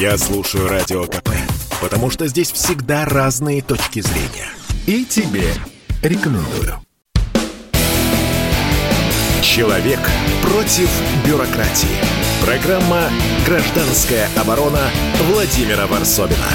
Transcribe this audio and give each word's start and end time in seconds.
Я 0.00 0.16
слушаю 0.16 0.68
Радио 0.68 1.06
КП, 1.06 1.30
потому 1.82 2.08
что 2.08 2.28
здесь 2.28 2.52
всегда 2.52 3.04
разные 3.04 3.62
точки 3.62 3.98
зрения. 3.98 4.46
И 4.86 5.04
тебе 5.04 5.48
рекомендую. 6.04 6.74
Человек 9.42 9.98
против 10.40 10.88
бюрократии. 11.26 11.88
Программа 12.46 13.10
«Гражданская 13.44 14.28
оборона» 14.40 14.88
Владимира 15.32 15.88
Варсобина. 15.88 16.46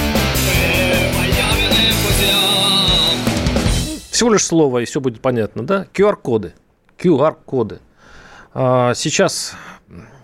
Всего 4.10 4.32
лишь 4.32 4.46
слово, 4.46 4.80
и 4.80 4.86
все 4.86 5.02
будет 5.02 5.20
понятно, 5.20 5.68
да? 5.68 5.86
QR-коды. 5.94 6.54
QR-коды. 6.98 7.82
А, 8.54 8.94
сейчас 8.94 9.54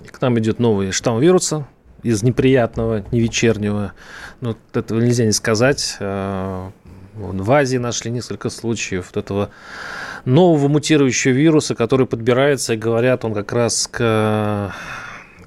к 0.10 0.22
нам 0.22 0.40
идет 0.40 0.60
новый 0.60 0.94
штамм 0.94 1.20
вируса 1.20 1.68
из 2.04 2.24
неприятного, 2.24 3.04
не 3.12 3.20
вечернего. 3.20 3.94
Ну, 4.42 4.56
этого 4.74 5.00
нельзя 5.00 5.26
не 5.26 5.32
сказать. 5.32 5.98
А, 6.00 6.72
в 7.16 7.52
Азии 7.52 7.78
нашли 7.78 8.12
несколько 8.12 8.50
случаев 8.50 9.12
вот 9.14 9.24
этого 9.24 9.50
нового 10.26 10.68
мутирующего 10.68 11.34
вируса, 11.34 11.76
который 11.76 12.08
подбирается, 12.08 12.74
и 12.74 12.78
говорят, 12.78 13.26
он 13.26 13.34
как 13.34 13.52
раз 13.52 13.88
к 13.88 14.74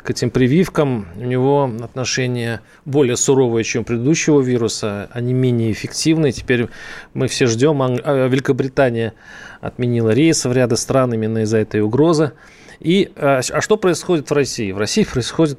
к 0.03 0.11
этим 0.11 0.31
прививкам 0.31 1.07
у 1.17 1.25
него 1.25 1.71
отношение 1.81 2.61
более 2.85 3.17
суровое, 3.17 3.63
чем 3.63 3.83
у 3.83 3.85
предыдущего 3.85 4.41
вируса. 4.41 5.09
Они 5.13 5.33
менее 5.33 5.71
эффективны. 5.71 6.33
Теперь 6.33 6.69
мы 7.15 7.29
все 7.29 7.47
ждем. 7.47 7.81
А, 7.83 8.27
Великобритания 8.27 9.15
отменила 9.61 10.11
рейсы 10.11 10.49
в 10.49 10.53
ряда 10.53 10.77
стран 10.77 11.15
именно 11.15 11.39
из-за 11.39 11.59
этой 11.59 11.81
угрозы. 11.83 12.33
И, 12.83 13.13
а, 13.15 13.41
а 13.49 13.61
что 13.61 13.77
происходит 13.77 14.29
в 14.29 14.35
России? 14.35 14.73
В 14.73 14.79
России 14.79 15.05
происходит, 15.05 15.59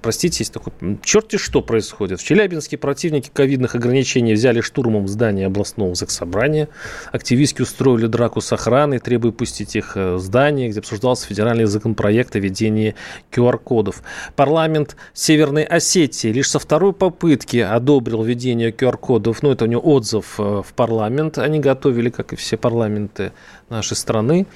простите, 0.00 0.38
есть 0.40 0.52
такой, 0.52 0.72
черти 1.02 1.36
что 1.36 1.60
происходит. 1.60 2.20
В 2.20 2.24
Челябинске 2.24 2.78
противники 2.78 3.30
ковидных 3.32 3.74
ограничений 3.74 4.34
взяли 4.34 4.60
штурмом 4.60 5.08
здание 5.08 5.46
областного 5.46 5.96
заксобрания. 5.96 6.68
Активистки 7.10 7.62
устроили 7.62 8.06
драку 8.06 8.40
с 8.40 8.52
охраной, 8.52 9.00
требуя 9.00 9.32
пустить 9.32 9.74
их 9.74 9.96
в 9.96 10.18
здание, 10.18 10.68
где 10.68 10.78
обсуждался 10.78 11.26
федеральный 11.26 11.64
законопроект 11.64 12.36
о 12.36 12.38
введении 12.38 12.94
QR-кодов. 13.32 14.02
Парламент 14.36 14.96
Северной 15.14 15.64
Осетии 15.64 16.28
лишь 16.28 16.48
со 16.48 16.60
второй 16.60 16.92
попытки 16.92 17.56
одобрил 17.56 18.22
введение 18.22 18.70
QR-кодов. 18.70 19.42
Ну, 19.42 19.50
это 19.50 19.64
у 19.64 19.68
него 19.68 19.82
отзыв 19.82 20.38
э, 20.38 20.62
в 20.64 20.72
парламент. 20.74 21.38
Они 21.38 21.58
готовили, 21.58 22.10
как 22.10 22.32
и 22.32 22.36
все 22.36 22.56
парламенты 22.56 23.32
нашей 23.68 23.96
страны. 23.96 24.46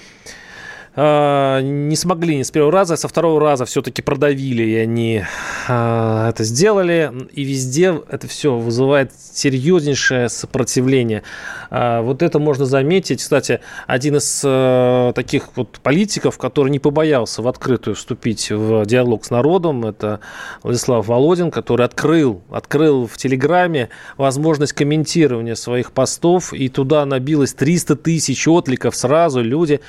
А, 0.98 1.60
не 1.60 1.94
смогли 1.94 2.36
ни 2.36 2.42
с 2.42 2.50
первого 2.50 2.72
раза, 2.72 2.94
а 2.94 2.96
со 2.96 3.06
второго 3.06 3.38
раза 3.38 3.66
все-таки 3.66 4.00
продавили, 4.00 4.62
и 4.62 4.76
они 4.76 5.22
а, 5.68 6.30
это 6.30 6.42
сделали. 6.42 7.12
И 7.32 7.44
везде 7.44 8.00
это 8.08 8.26
все 8.26 8.56
вызывает 8.56 9.12
серьезнейшее 9.14 10.30
сопротивление. 10.30 11.22
А, 11.68 12.00
вот 12.00 12.22
это 12.22 12.38
можно 12.38 12.64
заметить. 12.64 13.20
Кстати, 13.20 13.60
один 13.86 14.16
из 14.16 14.40
э, 14.42 15.12
таких 15.14 15.50
вот 15.56 15.80
политиков, 15.82 16.38
который 16.38 16.70
не 16.70 16.78
побоялся 16.78 17.42
в 17.42 17.48
открытую 17.48 17.94
вступить 17.94 18.50
в 18.50 18.86
диалог 18.86 19.26
с 19.26 19.30
народом, 19.30 19.84
это 19.84 20.20
Владислав 20.62 21.06
Володин, 21.06 21.50
который 21.50 21.84
открыл, 21.84 22.42
открыл 22.50 23.06
в 23.06 23.18
Телеграме 23.18 23.90
возможность 24.16 24.72
комментирования 24.72 25.56
своих 25.56 25.92
постов, 25.92 26.54
и 26.54 26.70
туда 26.70 27.04
набилось 27.04 27.52
300 27.52 27.96
тысяч 27.96 28.48
откликов 28.48 28.96
сразу. 28.96 29.42
Люди 29.42 29.80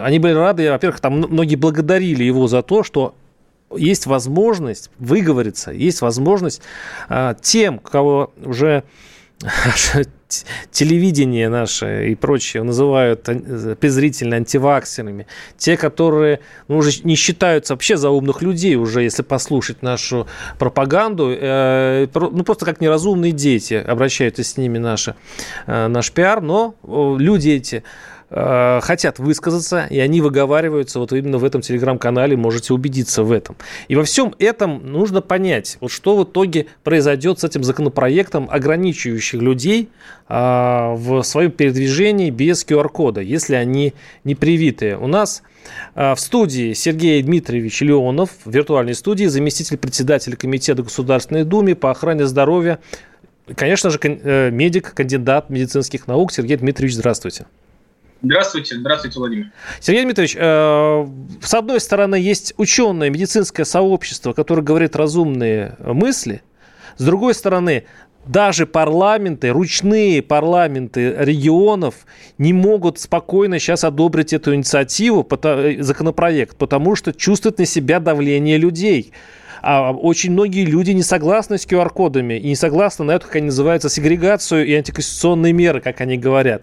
они 0.00 0.18
были 0.18 0.32
рады, 0.32 0.70
во-первых, 0.70 1.00
там 1.00 1.14
многие 1.14 1.56
благодарили 1.56 2.24
его 2.24 2.46
за 2.46 2.62
то, 2.62 2.82
что 2.82 3.14
есть 3.74 4.06
возможность 4.06 4.90
выговориться, 4.98 5.72
есть 5.72 6.00
возможность 6.00 6.62
а, 7.08 7.34
тем, 7.34 7.78
кого 7.78 8.32
уже 8.44 8.84
телевидение 10.70 11.48
наше 11.48 12.08
и 12.10 12.14
прочее 12.14 12.62
называют 12.62 13.28
презрительно 13.80 14.36
антиваксерами, 14.36 15.26
те, 15.56 15.76
которые 15.76 16.40
ну, 16.68 16.78
уже 16.78 17.02
не 17.04 17.14
считаются 17.14 17.74
вообще 17.74 17.96
за 17.96 18.10
умных 18.10 18.42
людей 18.42 18.76
уже, 18.76 19.02
если 19.02 19.22
послушать 19.22 19.82
нашу 19.82 20.26
пропаганду, 20.58 21.30
э, 21.30 22.08
ну 22.14 22.42
просто 22.44 22.64
как 22.64 22.80
неразумные 22.80 23.32
дети 23.32 23.74
обращаются 23.74 24.42
с 24.42 24.56
ними 24.56 24.78
наши, 24.78 25.14
э, 25.66 25.86
наш 25.86 26.10
пиар, 26.12 26.40
но 26.40 26.74
люди 26.84 27.50
эти 27.50 27.84
Э, 28.28 28.80
хотят 28.82 29.20
высказаться, 29.20 29.86
и 29.88 30.00
они 30.00 30.20
выговариваются 30.20 30.98
вот 30.98 31.12
именно 31.12 31.38
в 31.38 31.44
этом 31.44 31.60
телеграм-канале, 31.60 32.36
можете 32.36 32.74
убедиться 32.74 33.22
в 33.22 33.30
этом. 33.30 33.56
И 33.86 33.94
во 33.94 34.02
всем 34.02 34.34
этом 34.40 34.90
нужно 34.90 35.22
понять, 35.22 35.78
вот 35.80 35.92
что 35.92 36.16
в 36.16 36.24
итоге 36.24 36.66
произойдет 36.82 37.38
с 37.38 37.44
этим 37.44 37.62
законопроектом, 37.62 38.48
ограничивающих 38.50 39.40
людей 39.40 39.90
а, 40.28 40.94
в 40.96 41.22
своем 41.22 41.52
передвижении 41.52 42.30
без 42.30 42.66
QR-кода, 42.66 43.20
если 43.20 43.54
они 43.54 43.94
не 44.24 44.34
привитые. 44.34 44.98
У 44.98 45.06
нас 45.06 45.42
а, 45.94 46.16
в 46.16 46.20
студии 46.20 46.72
Сергей 46.72 47.22
Дмитриевич 47.22 47.80
Леонов, 47.82 48.30
в 48.44 48.50
виртуальной 48.50 48.94
студии, 48.94 49.26
заместитель 49.26 49.76
председателя 49.76 50.34
Комитета 50.34 50.82
Государственной 50.82 51.44
Думы 51.44 51.76
по 51.76 51.92
охране 51.92 52.26
здоровья, 52.26 52.80
конечно 53.54 53.90
же, 53.90 54.00
э, 54.02 54.50
медик, 54.50 54.94
кандидат 54.94 55.48
медицинских 55.48 56.08
наук. 56.08 56.32
Сергей 56.32 56.56
Дмитриевич, 56.56 56.96
здравствуйте. 56.96 57.46
Здравствуйте, 58.22 58.76
здравствуйте, 58.76 59.18
Владимир. 59.18 59.46
Сергей 59.80 60.04
Дмитриевич, 60.04 60.36
э, 60.38 61.06
с 61.42 61.54
одной 61.54 61.80
стороны, 61.80 62.16
есть 62.16 62.54
ученое 62.56 63.10
медицинское 63.10 63.64
сообщество, 63.64 64.32
которое 64.32 64.62
говорит 64.62 64.96
разумные 64.96 65.76
мысли, 65.78 66.42
с 66.96 67.04
другой 67.04 67.34
стороны, 67.34 67.84
даже 68.26 68.66
парламенты, 68.66 69.50
ручные 69.50 70.20
парламенты 70.20 71.14
регионов 71.18 72.06
не 72.38 72.52
могут 72.52 72.98
спокойно 72.98 73.58
сейчас 73.58 73.84
одобрить 73.84 74.32
эту 74.32 74.54
инициативу, 74.54 75.26
э, 75.42 75.76
законопроект, 75.80 76.56
потому 76.56 76.96
что 76.96 77.12
чувствуют 77.12 77.58
на 77.58 77.66
себя 77.66 78.00
давление 78.00 78.58
людей. 78.58 79.12
А 79.62 79.92
очень 79.92 80.32
многие 80.32 80.64
люди 80.64 80.90
не 80.90 81.02
согласны 81.02 81.58
с 81.58 81.66
QR-кодами 81.66 82.34
и 82.34 82.48
не 82.48 82.56
согласны 82.56 83.04
на 83.04 83.12
эту, 83.12 83.26
как 83.26 83.36
они 83.36 83.46
называются, 83.46 83.88
сегрегацию 83.88 84.66
и 84.66 84.74
антиконституционные 84.74 85.52
меры, 85.52 85.80
как 85.80 86.00
они 86.00 86.18
говорят. 86.18 86.62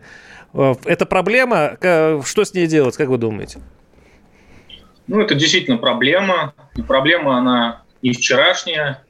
Э, 0.54 0.76
это 0.86 1.06
проблема. 1.06 1.78
Что 2.26 2.44
с 2.44 2.54
ней 2.54 2.68
делать, 2.68 2.96
как 2.96 3.10
вы 3.10 3.18
думаете? 3.18 3.60
Ну, 5.08 5.20
это 5.20 5.36
действительно 5.36 5.78
проблема. 5.78 6.54
И 6.76 6.82
проблема, 6.82 7.38
она 7.38 7.84
не 8.02 8.14
вчерашняя. 8.14 9.04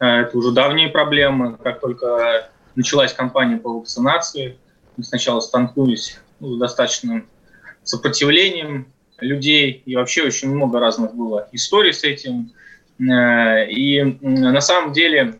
Э, 0.00 0.22
это 0.22 0.36
уже 0.36 0.52
давние 0.52 0.88
проблемы. 0.88 1.56
Как 1.62 1.80
только 1.80 2.50
началась 2.74 3.12
кампания 3.12 3.56
по 3.56 3.78
вакцинации, 3.78 4.56
мы 4.96 5.04
сначала 5.04 5.40
столкнулись 5.40 6.18
ну, 6.40 6.56
с 6.56 6.58
достаточным 6.58 7.28
сопротивлением 7.84 8.86
людей. 9.20 9.82
И 9.84 9.96
вообще 9.96 10.24
очень 10.24 10.52
много 10.52 10.80
разных 10.80 11.14
было 11.14 11.48
историй 11.52 11.92
с 11.92 12.02
этим. 12.02 12.52
Э, 12.98 13.66
и 13.68 14.02
на 14.02 14.60
самом 14.60 14.92
деле, 14.92 15.38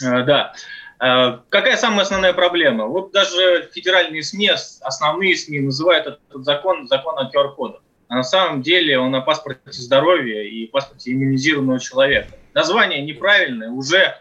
да, 0.00 0.54
какая 1.00 1.76
самая 1.78 2.02
основная 2.02 2.34
проблема? 2.34 2.84
Вот 2.84 3.10
даже 3.10 3.70
федеральные 3.72 4.22
СМИ, 4.22 4.50
основные 4.82 5.34
СМИ 5.34 5.60
называют 5.60 6.06
этот 6.06 6.44
закон 6.44 6.86
закон 6.88 7.18
о 7.18 7.30
QR-кодах. 7.30 7.80
А 8.08 8.16
на 8.16 8.22
самом 8.22 8.60
деле 8.60 8.98
он 8.98 9.14
о 9.14 9.22
паспорте 9.22 9.72
здоровья 9.72 10.42
и 10.42 10.66
паспорте 10.66 11.12
иммунизированного 11.12 11.80
человека. 11.80 12.32
Название 12.52 13.00
неправильное, 13.02 13.70
уже 13.70 14.14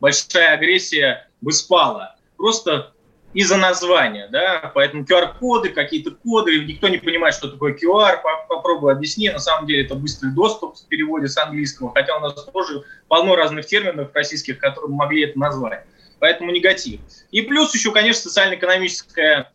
большая 0.00 0.54
агрессия 0.54 1.28
бы 1.40 1.52
спала. 1.52 2.16
Просто 2.36 2.92
из-за 3.32 3.56
названия, 3.56 4.28
да, 4.28 4.72
поэтому 4.74 5.04
QR-коды, 5.04 5.68
какие-то 5.68 6.12
коды, 6.12 6.64
никто 6.64 6.88
не 6.88 6.98
понимает, 6.98 7.34
что 7.34 7.48
такое 7.48 7.74
QR, 7.74 8.20
попробую 8.48 8.92
объяснить, 8.92 9.32
на 9.32 9.40
самом 9.40 9.66
деле 9.66 9.84
это 9.84 9.94
быстрый 9.94 10.32
доступ 10.32 10.76
в 10.76 10.86
переводе 10.86 11.28
с 11.28 11.36
английского, 11.36 11.92
хотя 11.92 12.16
у 12.16 12.20
нас 12.20 12.34
тоже 12.44 12.82
полно 13.08 13.36
разных 13.36 13.66
терминов 13.66 14.10
российских, 14.14 14.58
которые 14.58 14.92
могли 14.92 15.24
это 15.24 15.38
назвать 15.38 15.84
поэтому 16.24 16.52
негатив. 16.52 17.00
И 17.32 17.42
плюс 17.42 17.74
еще, 17.74 17.92
конечно, 17.92 18.22
социально-экономическое 18.22 19.52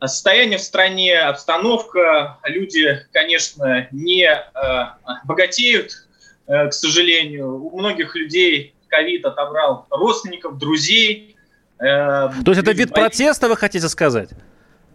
состояние 0.00 0.56
в 0.56 0.62
стране, 0.62 1.18
обстановка. 1.18 2.38
Люди, 2.44 3.04
конечно, 3.12 3.86
не 3.90 4.24
э, 4.24 4.42
богатеют, 5.24 5.92
э, 6.46 6.68
к 6.68 6.72
сожалению. 6.72 7.62
У 7.66 7.78
многих 7.78 8.16
людей 8.16 8.74
ковид 8.88 9.26
отобрал 9.26 9.86
родственников, 9.90 10.56
друзей. 10.56 11.36
Э, 11.80 12.30
То 12.46 12.52
есть 12.52 12.62
это 12.62 12.72
вид 12.72 12.94
протеста, 12.94 13.46
вы 13.50 13.58
хотите 13.58 13.86
сказать? 13.90 14.30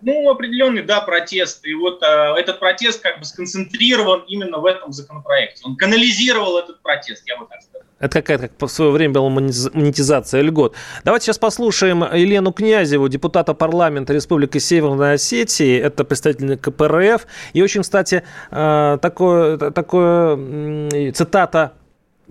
Ну, 0.02 0.30
определенный, 0.30 0.82
да, 0.84 1.02
протест. 1.02 1.66
И 1.66 1.74
вот 1.74 2.02
э, 2.02 2.06
этот 2.38 2.60
протест 2.60 3.02
как 3.02 3.20
бы 3.20 3.26
сконцентрирован 3.26 4.24
именно 4.28 4.58
в 4.58 4.66
этом 4.66 4.92
законопроекте. 4.92 5.62
Он 5.66 5.76
канализировал 5.76 6.58
этот 6.58 6.82
протест, 6.82 7.24
я 7.28 7.38
бы 7.38 7.46
так 7.48 7.62
сказал. 7.62 7.82
Это 8.00 8.22
какая-то, 8.22 8.48
как 8.48 8.70
в 8.70 8.74
свое 8.74 8.92
время 8.92 9.14
была 9.14 9.30
монетизация 9.30 10.42
льгот. 10.42 10.76
Давайте 11.04 11.26
сейчас 11.26 11.38
послушаем 11.38 12.04
Елену 12.04 12.52
Князеву, 12.52 13.08
депутата 13.08 13.54
парламента 13.54 14.12
Республики 14.12 14.58
Северной 14.58 15.14
Осетии. 15.14 15.78
Это 15.78 16.04
представитель 16.04 16.58
КПРФ. 16.58 17.28
И 17.54 17.62
очень, 17.62 17.82
кстати, 17.82 18.24
э, 18.50 18.98
такое, 19.02 19.58
такое 19.58 21.12
цитата 21.12 21.74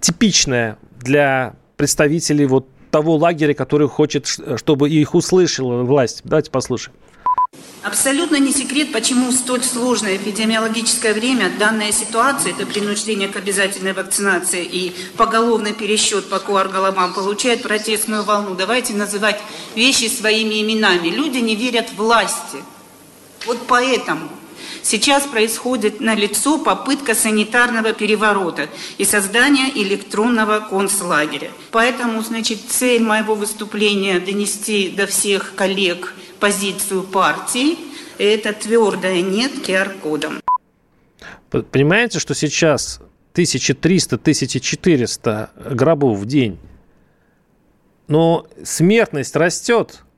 типичное 0.01 0.77
для 0.99 1.55
представителей 1.77 2.47
вот 2.47 2.67
того 2.91 3.17
лагеря, 3.17 3.55
который 3.55 3.89
хочет, 3.89 4.27
чтобы 4.27 4.91
их 4.91 5.15
услышала 5.15 5.83
власть. 5.85 6.23
Давайте 6.25 6.51
послушаем. 6.51 6.97
Абсолютно 7.82 8.37
не 8.37 8.53
секрет, 8.53 8.93
почему 8.93 9.31
в 9.31 9.35
столь 9.35 9.62
сложное 9.62 10.17
эпидемиологическое 10.17 11.15
время 11.15 11.50
данная 11.59 11.93
ситуация, 11.93 12.53
это 12.53 12.67
принуждение 12.67 13.29
к 13.29 13.37
обязательной 13.37 13.94
вакцинации 13.94 14.62
и 14.62 14.94
поголовный 15.17 15.73
пересчет 15.73 16.29
по 16.29 16.41
КУАР-головам, 16.41 17.15
получает 17.15 17.62
протестную 17.62 18.23
волну. 18.23 18.55
Давайте 18.55 18.93
называть 18.93 19.41
вещи 19.75 20.09
своими 20.09 20.61
именами. 20.61 21.09
Люди 21.09 21.38
не 21.38 21.56
верят 21.56 21.91
власти. 21.97 22.62
Вот 23.47 23.67
поэтому 23.67 24.29
Сейчас 24.82 25.27
происходит 25.27 26.00
на 26.00 26.15
лицо 26.15 26.59
попытка 26.59 27.15
санитарного 27.15 27.93
переворота 27.93 28.71
и 28.99 29.05
создания 29.05 29.71
электронного 29.75 30.61
концлагеря. 30.61 31.50
Поэтому, 31.71 32.23
значит, 32.23 32.61
цель 32.67 33.03
моего 33.03 33.35
выступления 33.35 34.21
донести 34.21 34.91
до 34.91 35.06
всех 35.06 35.55
коллег 35.55 36.15
позицию 36.38 37.03
партии– 37.03 37.79
это 38.19 38.53
твердое 38.53 39.23
«нет» 39.23 39.53
QR-кодом. 39.67 40.43
Понимаете, 41.50 42.19
что 42.19 42.35
сейчас 42.35 43.00
1300-1400 43.35 45.75
гробов 45.75 46.19
в 46.19 46.26
день, 46.26 46.59
но 48.09 48.47
смертность 48.65 49.37
растет– 49.37 50.00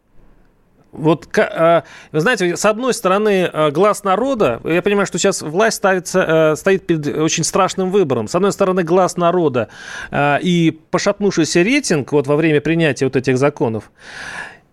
вот, 0.92 1.26
а, 1.38 1.84
вы 2.12 2.20
знаете, 2.20 2.54
с 2.54 2.64
одной 2.66 2.92
стороны, 2.92 3.48
а, 3.50 3.70
глаз 3.70 4.04
народа, 4.04 4.60
я 4.62 4.82
понимаю, 4.82 5.06
что 5.06 5.18
сейчас 5.18 5.40
власть 5.40 5.78
ставится, 5.78 6.52
э, 6.52 6.56
стоит 6.56 6.86
перед 6.86 7.06
очень 7.06 7.44
страшным 7.44 7.90
выбором. 7.90 8.28
С 8.28 8.34
одной 8.34 8.52
стороны, 8.52 8.82
глаз 8.82 9.16
народа 9.16 9.68
а, 10.10 10.38
и 10.42 10.70
пошатнувшийся 10.90 11.62
рейтинг 11.62 12.12
вот 12.12 12.26
во 12.26 12.36
время 12.36 12.60
принятия 12.60 13.06
вот 13.06 13.16
этих 13.16 13.38
законов. 13.38 13.90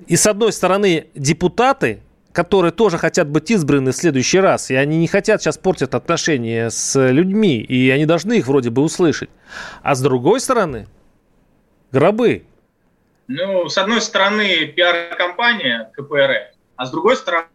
И 0.07 0.17
с 0.17 0.27
одной 0.27 0.51
стороны, 0.51 1.07
депутаты, 1.15 2.01
которые 2.33 2.73
тоже 2.73 2.97
хотят 2.97 3.29
быть 3.29 3.49
избраны 3.49 3.91
в 3.91 3.95
следующий 3.95 4.39
раз, 4.39 4.71
и 4.71 4.75
они 4.75 4.97
не 4.97 5.07
хотят 5.07 5.41
сейчас 5.41 5.57
портить 5.57 5.93
отношения 5.93 6.69
с 6.69 6.99
людьми, 7.11 7.59
и 7.59 7.89
они 7.91 8.05
должны 8.05 8.33
их 8.33 8.47
вроде 8.47 8.71
бы 8.71 8.81
услышать. 8.81 9.29
А 9.83 9.95
с 9.95 10.01
другой 10.01 10.41
стороны, 10.41 10.87
гробы, 11.93 12.43
ну, 13.29 13.69
с 13.69 13.77
одной 13.77 14.01
стороны, 14.01 14.65
пиар-компания 14.65 15.91
КПРФ, 15.95 16.55
а 16.75 16.85
с 16.85 16.91
другой 16.91 17.15
стороны... 17.15 17.45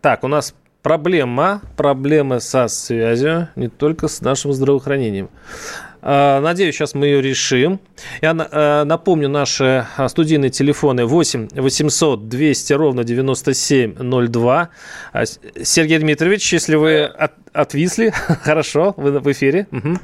Так, 0.00 0.24
у 0.24 0.28
нас 0.28 0.54
проблема, 0.82 1.60
проблемы 1.76 2.40
со 2.40 2.68
связью, 2.68 3.50
не 3.54 3.68
только 3.68 4.08
с 4.08 4.22
нашим 4.22 4.54
здравоохранением. 4.54 5.28
А, 6.00 6.40
надеюсь, 6.40 6.74
сейчас 6.74 6.94
мы 6.94 7.04
ее 7.04 7.20
решим. 7.20 7.80
Я 8.22 8.34
а, 8.34 8.84
напомню, 8.84 9.28
наши 9.28 9.86
а, 9.98 10.08
студийные 10.08 10.48
телефоны 10.48 11.04
8 11.04 11.48
800 11.52 12.26
200 12.26 12.72
ровно 12.72 13.04
9702. 13.04 14.70
Сергей 15.62 15.98
Дмитриевич, 15.98 16.50
если 16.50 16.76
вы 16.76 17.02
от, 17.02 17.32
отвисли, 17.52 18.10
хорошо, 18.42 18.94
вы 18.96 19.20
в 19.20 19.30
эфире. 19.30 19.66
Угу. 19.70 19.98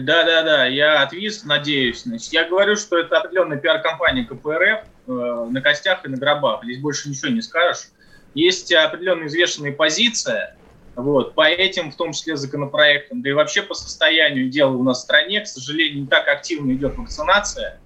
Да, 0.00 0.24
да, 0.24 0.42
да, 0.42 0.66
я 0.66 1.02
отвис, 1.02 1.44
надеюсь. 1.44 2.02
Значит, 2.02 2.32
я 2.32 2.48
говорю, 2.48 2.76
что 2.76 2.98
это 2.98 3.18
определенная 3.18 3.58
пиар-компания 3.58 4.24
КПРФ 4.24 4.84
э, 5.06 5.46
на 5.50 5.60
костях 5.62 6.04
и 6.04 6.08
на 6.08 6.16
гробах. 6.16 6.62
Здесь 6.64 6.78
больше 6.78 7.08
ничего 7.08 7.28
не 7.28 7.40
скажешь. 7.40 7.88
Есть 8.34 8.72
определенная 8.72 9.28
извешенная 9.28 9.72
позиция 9.72 10.56
вот, 10.94 11.34
по 11.34 11.48
этим, 11.48 11.92
в 11.92 11.96
том 11.96 12.12
числе, 12.12 12.36
законопроектам, 12.36 13.22
да 13.22 13.30
и 13.30 13.32
вообще 13.32 13.62
по 13.62 13.74
состоянию 13.74 14.50
дела 14.50 14.72
у 14.72 14.82
нас 14.82 14.98
в 14.98 15.02
стране, 15.02 15.40
к 15.40 15.46
сожалению, 15.46 16.02
не 16.02 16.06
так 16.06 16.26
активно 16.26 16.72
идет 16.72 16.96
вакцинация. 16.96 17.80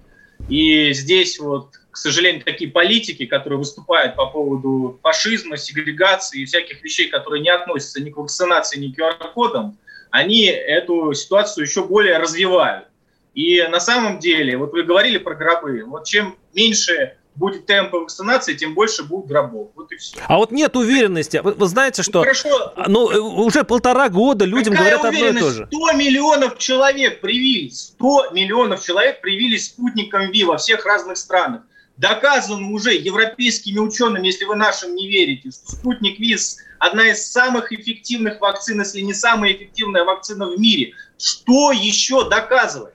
И 0.49 0.91
здесь 0.93 1.39
вот, 1.39 1.75
к 1.91 1.95
сожалению, 1.95 2.43
такие 2.43 2.71
политики, 2.71 3.27
которые 3.27 3.59
выступают 3.59 4.15
по 4.15 4.25
поводу 4.25 4.99
фашизма, 5.03 5.57
сегрегации 5.57 6.41
и 6.41 6.45
всяких 6.45 6.83
вещей, 6.83 7.07
которые 7.07 7.41
не 7.41 7.49
относятся 7.49 8.01
ни 8.01 8.09
к 8.09 8.17
вакцинации, 8.17 8.79
ни 8.79 8.91
к 8.91 8.99
QR-кодам, 8.99 9.77
они 10.13 10.45
эту 10.45 11.11
ситуацию 11.13 11.65
еще 11.65 11.83
более 11.83 12.19
развивают. 12.19 12.85
И 13.33 13.63
на 13.63 13.79
самом 13.79 14.19
деле, 14.19 14.57
вот 14.57 14.71
вы 14.71 14.83
говорили 14.83 15.17
про 15.17 15.33
гробы, 15.33 15.83
вот 15.87 16.05
чем 16.05 16.35
меньше 16.53 17.17
будет 17.33 17.65
темп 17.65 17.93
вакцинации, 17.93 18.53
тем 18.53 18.75
больше 18.75 19.03
будет 19.03 19.25
гробов. 19.25 19.69
Вот 19.75 19.91
и 19.91 19.95
все. 19.95 20.17
А 20.27 20.37
вот 20.37 20.51
нет 20.51 20.75
уверенности. 20.75 21.37
Вы, 21.37 21.53
вы 21.53 21.65
знаете, 21.65 22.03
что 22.03 22.19
ну, 22.19 22.25
Хорошо. 22.25 22.73
Ну, 22.85 23.05
уже 23.43 23.63
полтора 23.63 24.07
года 24.09 24.45
людям 24.45 24.75
Какая 24.75 24.99
говорят 24.99 25.15
одно 25.15 25.27
и 25.29 25.41
то 25.41 25.49
же. 25.49 25.67
100 25.71 25.93
миллионов 25.93 26.59
человек 26.59 27.19
привились. 27.19 27.93
100 27.97 28.29
миллионов 28.33 28.85
человек 28.85 29.19
привились 29.19 29.65
спутником 29.65 30.29
ВИ 30.29 30.43
во 30.43 30.57
всех 30.57 30.85
разных 30.85 31.17
странах. 31.17 31.63
Доказано 31.97 32.71
уже 32.71 32.93
европейскими 32.93 33.77
учеными, 33.79 34.25
если 34.25 34.45
вы 34.45 34.55
нашим 34.55 34.95
не 34.95 35.07
верите, 35.07 35.51
что 35.51 35.71
спутник 35.71 36.19
ВИЗ 36.19 36.57
одна 36.79 37.11
из 37.11 37.31
самых 37.31 37.71
эффективных 37.71 38.41
вакцин, 38.41 38.79
если 38.79 39.01
не 39.01 39.13
самая 39.13 39.53
эффективная 39.53 40.03
вакцина 40.03 40.47
в 40.47 40.59
мире. 40.59 40.93
Что 41.17 41.71
еще 41.71 42.27
доказывать? 42.29 42.93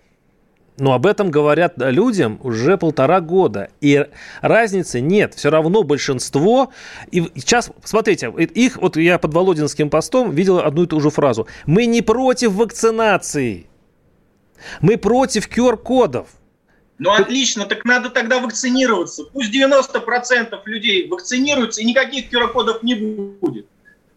Но 0.79 0.93
об 0.93 1.07
этом 1.07 1.31
говорят 1.31 1.75
людям 1.77 2.39
уже 2.43 2.77
полтора 2.77 3.21
года. 3.21 3.71
И 3.81 4.07
разницы 4.41 5.01
нет. 5.01 5.35
Все 5.35 5.51
равно 5.51 5.83
большинство... 5.83 6.73
И 7.11 7.21
сейчас, 7.35 7.71
смотрите, 7.83 8.33
их, 8.37 8.77
вот 8.77 8.97
я 8.97 9.19
под 9.19 9.35
Володинским 9.35 9.91
постом 9.91 10.31
видел 10.31 10.59
одну 10.59 10.85
и 10.85 10.87
ту 10.87 11.01
же 11.01 11.11
фразу. 11.11 11.49
Мы 11.67 11.87
не 11.87 12.01
против 12.03 12.53
вакцинации. 12.53 13.67
Мы 14.81 14.99
против 14.99 15.49
QR-кодов. 15.49 16.29
Ну 16.99 17.13
отлично, 17.13 17.65
так 17.65 17.85
надо 17.85 18.11
тогда 18.11 18.41
вакцинироваться. 18.41 19.25
Пусть 19.25 19.55
90% 19.55 20.61
людей 20.65 21.09
вакцинируются, 21.09 21.81
и 21.81 21.85
никаких 21.85 22.33
QR-кодов 22.33 22.83
не 22.83 22.95
будет. 22.95 23.67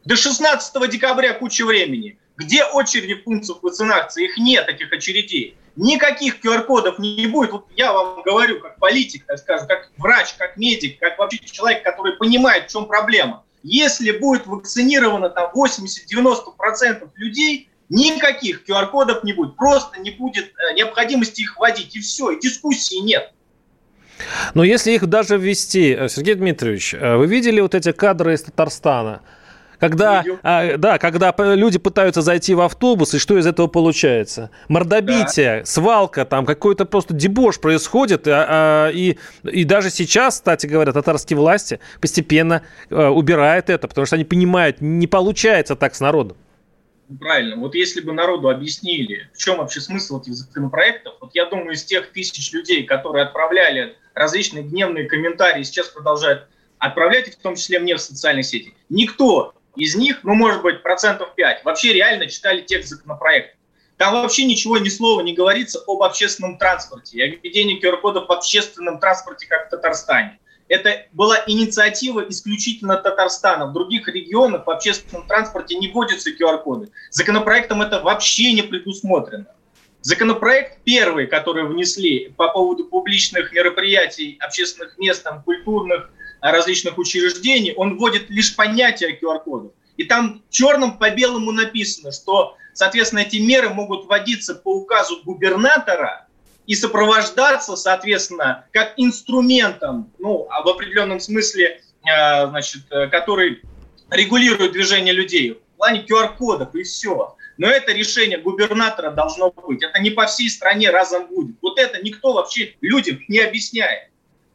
До 0.03 0.15
16 0.15 0.89
декабря 0.89 1.33
куча 1.33 1.63
времени. 1.63 2.17
Где 2.37 2.63
очереди 2.63 3.13
в 3.13 3.23
пунктах 3.23 3.61
вакцинации? 3.61 4.25
Их 4.25 4.37
нет, 4.37 4.67
этих 4.67 4.91
очередей. 4.91 5.55
Никаких 5.75 6.43
QR-кодов 6.43 6.97
не 6.97 7.27
будет. 7.27 7.51
Вот 7.51 7.67
я 7.75 7.93
вам 7.93 8.23
говорю, 8.23 8.59
как 8.59 8.79
политик, 8.79 9.25
так 9.27 9.37
скажем, 9.37 9.67
как 9.67 9.91
врач, 9.97 10.33
как 10.37 10.57
медик, 10.57 10.99
как 10.99 11.19
вообще 11.19 11.37
человек, 11.37 11.83
который 11.83 12.13
понимает, 12.17 12.67
в 12.67 12.71
чем 12.71 12.87
проблема. 12.87 13.43
Если 13.61 14.11
будет 14.11 14.47
вакцинировано 14.47 15.29
там 15.29 15.51
80-90% 15.53 17.09
людей, 17.15 17.69
никаких 17.91 18.63
QR-кодов 18.67 19.23
не 19.23 19.33
будет. 19.33 19.55
Просто 19.55 19.99
не 19.99 20.11
будет 20.11 20.45
э, 20.45 20.73
необходимости 20.75 21.41
их 21.41 21.57
вводить. 21.57 21.95
И 21.95 21.99
все, 21.99 22.31
и 22.31 22.39
дискуссии 22.39 23.01
нет. 23.01 23.31
Но 24.53 24.63
если 24.63 24.91
их 24.91 25.07
даже 25.07 25.37
ввести, 25.37 25.95
э, 25.97 26.09
Сергей 26.09 26.35
Дмитриевич, 26.35 26.93
э, 26.93 27.17
вы 27.17 27.27
видели 27.27 27.59
вот 27.59 27.75
эти 27.75 27.91
кадры 27.91 28.33
из 28.33 28.43
Татарстана? 28.43 29.21
Когда, 29.79 30.23
а, 30.43 30.77
да, 30.77 30.99
когда 30.99 31.33
люди 31.39 31.79
пытаются 31.79 32.21
зайти 32.21 32.53
в 32.53 32.61
автобус, 32.61 33.15
и 33.15 33.17
что 33.17 33.35
из 33.39 33.47
этого 33.47 33.65
получается? 33.65 34.51
Мордобитие, 34.67 35.61
да. 35.61 35.65
свалка, 35.65 36.23
там 36.23 36.45
какой-то 36.45 36.85
просто 36.85 37.15
дебош 37.15 37.59
происходит. 37.59 38.27
А, 38.27 38.45
а, 38.47 38.89
и, 38.91 39.17
и 39.43 39.63
даже 39.63 39.89
сейчас, 39.89 40.35
кстати 40.35 40.67
говоря, 40.67 40.93
татарские 40.93 41.37
власти 41.37 41.79
постепенно 41.99 42.61
а, 42.91 43.09
убирают 43.09 43.71
это, 43.71 43.87
потому 43.87 44.05
что 44.05 44.17
они 44.17 44.23
понимают, 44.23 44.81
не 44.81 45.07
получается 45.07 45.75
так 45.75 45.95
с 45.95 45.99
народом. 45.99 46.37
Правильно. 47.19 47.55
Вот 47.57 47.75
если 47.75 48.01
бы 48.01 48.13
народу 48.13 48.49
объяснили, 48.49 49.29
в 49.33 49.37
чем 49.37 49.57
вообще 49.57 49.81
смысл 49.81 50.21
этих 50.21 50.33
законопроектов, 50.33 51.15
вот 51.19 51.31
я 51.33 51.45
думаю, 51.45 51.71
из 51.71 51.83
тех 51.83 52.11
тысяч 52.11 52.51
людей, 52.53 52.83
которые 52.83 53.25
отправляли 53.25 53.97
различные 54.13 54.63
гневные 54.63 55.05
комментарии, 55.05 55.63
сейчас 55.63 55.87
продолжают 55.89 56.47
отправлять 56.77 57.27
их, 57.27 57.33
в 57.35 57.41
том 57.41 57.55
числе 57.55 57.79
мне 57.79 57.95
в 57.95 58.01
социальные 58.01 58.43
сети, 58.43 58.73
никто 58.89 59.53
из 59.75 59.95
них, 59.95 60.19
ну, 60.23 60.33
может 60.33 60.61
быть, 60.61 60.83
процентов 60.83 61.33
5, 61.35 61.63
вообще 61.63 61.93
реально 61.93 62.27
читали 62.27 62.61
текст 62.61 62.89
законопроекта. 62.89 63.57
Там 63.97 64.13
вообще 64.13 64.45
ничего, 64.45 64.79
ни 64.79 64.89
слова 64.89 65.21
не 65.21 65.33
говорится 65.33 65.79
об 65.85 66.01
общественном 66.01 66.57
транспорте 66.57 67.23
о 67.23 67.27
введении 67.27 67.79
QR-кодов 67.79 68.27
в 68.27 68.31
общественном 68.31 68.99
транспорте, 68.99 69.45
как 69.47 69.67
в 69.67 69.69
Татарстане. 69.69 70.39
Это 70.71 71.05
была 71.11 71.35
инициатива 71.47 72.21
исключительно 72.29 72.95
Татарстана. 72.95 73.65
В 73.65 73.73
других 73.73 74.07
регионах 74.07 74.65
в 74.65 74.69
общественном 74.69 75.27
транспорте 75.27 75.75
не 75.75 75.89
вводятся 75.89 76.29
QR-коды. 76.31 76.93
Законопроектом 77.09 77.81
это 77.81 77.99
вообще 77.99 78.53
не 78.53 78.61
предусмотрено. 78.61 79.47
Законопроект 79.99 80.79
первый, 80.85 81.27
который 81.27 81.67
внесли 81.67 82.29
по 82.37 82.47
поводу 82.47 82.85
публичных 82.85 83.51
мероприятий, 83.51 84.37
общественных 84.39 84.97
мест, 84.97 85.23
там, 85.23 85.43
культурных, 85.43 86.09
различных 86.39 86.97
учреждений, 86.97 87.73
он 87.75 87.97
вводит 87.97 88.29
лишь 88.29 88.55
понятие 88.55 89.19
QR-кодов. 89.21 89.73
И 89.97 90.05
там 90.05 90.41
черным 90.49 90.97
по 90.97 91.09
белому 91.09 91.51
написано, 91.51 92.13
что, 92.13 92.55
соответственно, 92.71 93.19
эти 93.19 93.35
меры 93.35 93.71
могут 93.71 94.05
вводиться 94.05 94.55
по 94.55 94.73
указу 94.73 95.21
губернатора 95.25 96.29
и 96.71 96.75
сопровождаться, 96.75 97.75
соответственно, 97.75 98.63
как 98.71 98.93
инструментом, 98.95 100.09
ну, 100.19 100.47
а 100.49 100.63
в 100.63 100.69
определенном 100.69 101.19
смысле, 101.19 101.81
э, 102.05 102.47
значит, 102.47 102.83
э, 102.91 103.07
который 103.07 103.61
регулирует 104.09 104.71
движение 104.71 105.13
людей 105.13 105.51
в 105.51 105.75
плане 105.75 106.05
QR-кодов 106.09 106.73
и 106.73 106.83
все. 106.83 107.35
но 107.57 107.67
это 107.67 107.91
решение 107.91 108.37
губернатора 108.37 109.11
должно 109.11 109.51
быть. 109.51 109.83
Это 109.83 109.99
не 109.99 110.11
по 110.11 110.27
всей 110.27 110.49
стране 110.49 110.91
разом 110.91 111.27
будет. 111.27 111.57
Вот 111.61 111.77
это 111.77 112.01
никто 112.01 112.31
вообще 112.31 112.77
людям 112.79 113.19
не 113.27 113.39
объясняет. 113.39 114.09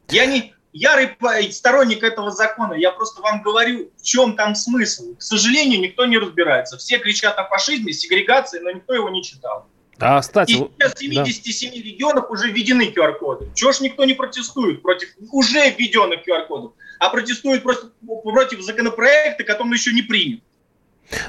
Я 0.09 0.25
не 0.25 0.55
ярый 0.73 1.15
сторонник 1.51 2.01
этого 2.01 2.31
закона. 2.31 2.73
Я 2.73 2.93
просто 2.93 3.21
вам 3.21 3.43
говорю, 3.43 3.91
в 3.95 4.01
чем 4.01 4.35
там 4.35 4.55
смысл. 4.55 5.15
К 5.17 5.21
сожалению, 5.21 5.81
никто 5.81 6.07
не 6.07 6.17
разбирается. 6.17 6.79
Все 6.79 6.97
кричат 6.97 7.37
о 7.37 7.43
фашизме, 7.43 7.93
сегрегации, 7.93 8.57
но 8.57 8.71
никто 8.71 8.95
его 8.95 9.09
не 9.09 9.21
читал. 9.23 9.67
А, 9.99 10.21
кстати, 10.21 10.51
и 10.51 10.55
сейчас 10.55 10.93
в 10.93 10.99
77 10.99 11.71
да. 11.71 11.75
регионах 11.77 12.29
уже 12.31 12.51
введены 12.51 12.93
QR-коды. 12.95 13.49
Чего 13.55 13.71
ж 13.71 13.81
никто 13.81 14.05
не 14.05 14.13
протестует 14.13 14.81
против 14.81 15.09
уже 15.31 15.71
введенных 15.71 16.19
QR-кодов, 16.27 16.73
а 16.99 17.09
протестует 17.09 17.63
просто 17.63 17.91
против 18.23 18.61
законопроекта, 18.61 19.43
который 19.43 19.73
еще 19.73 19.93
не 19.93 20.03
принят. 20.03 20.41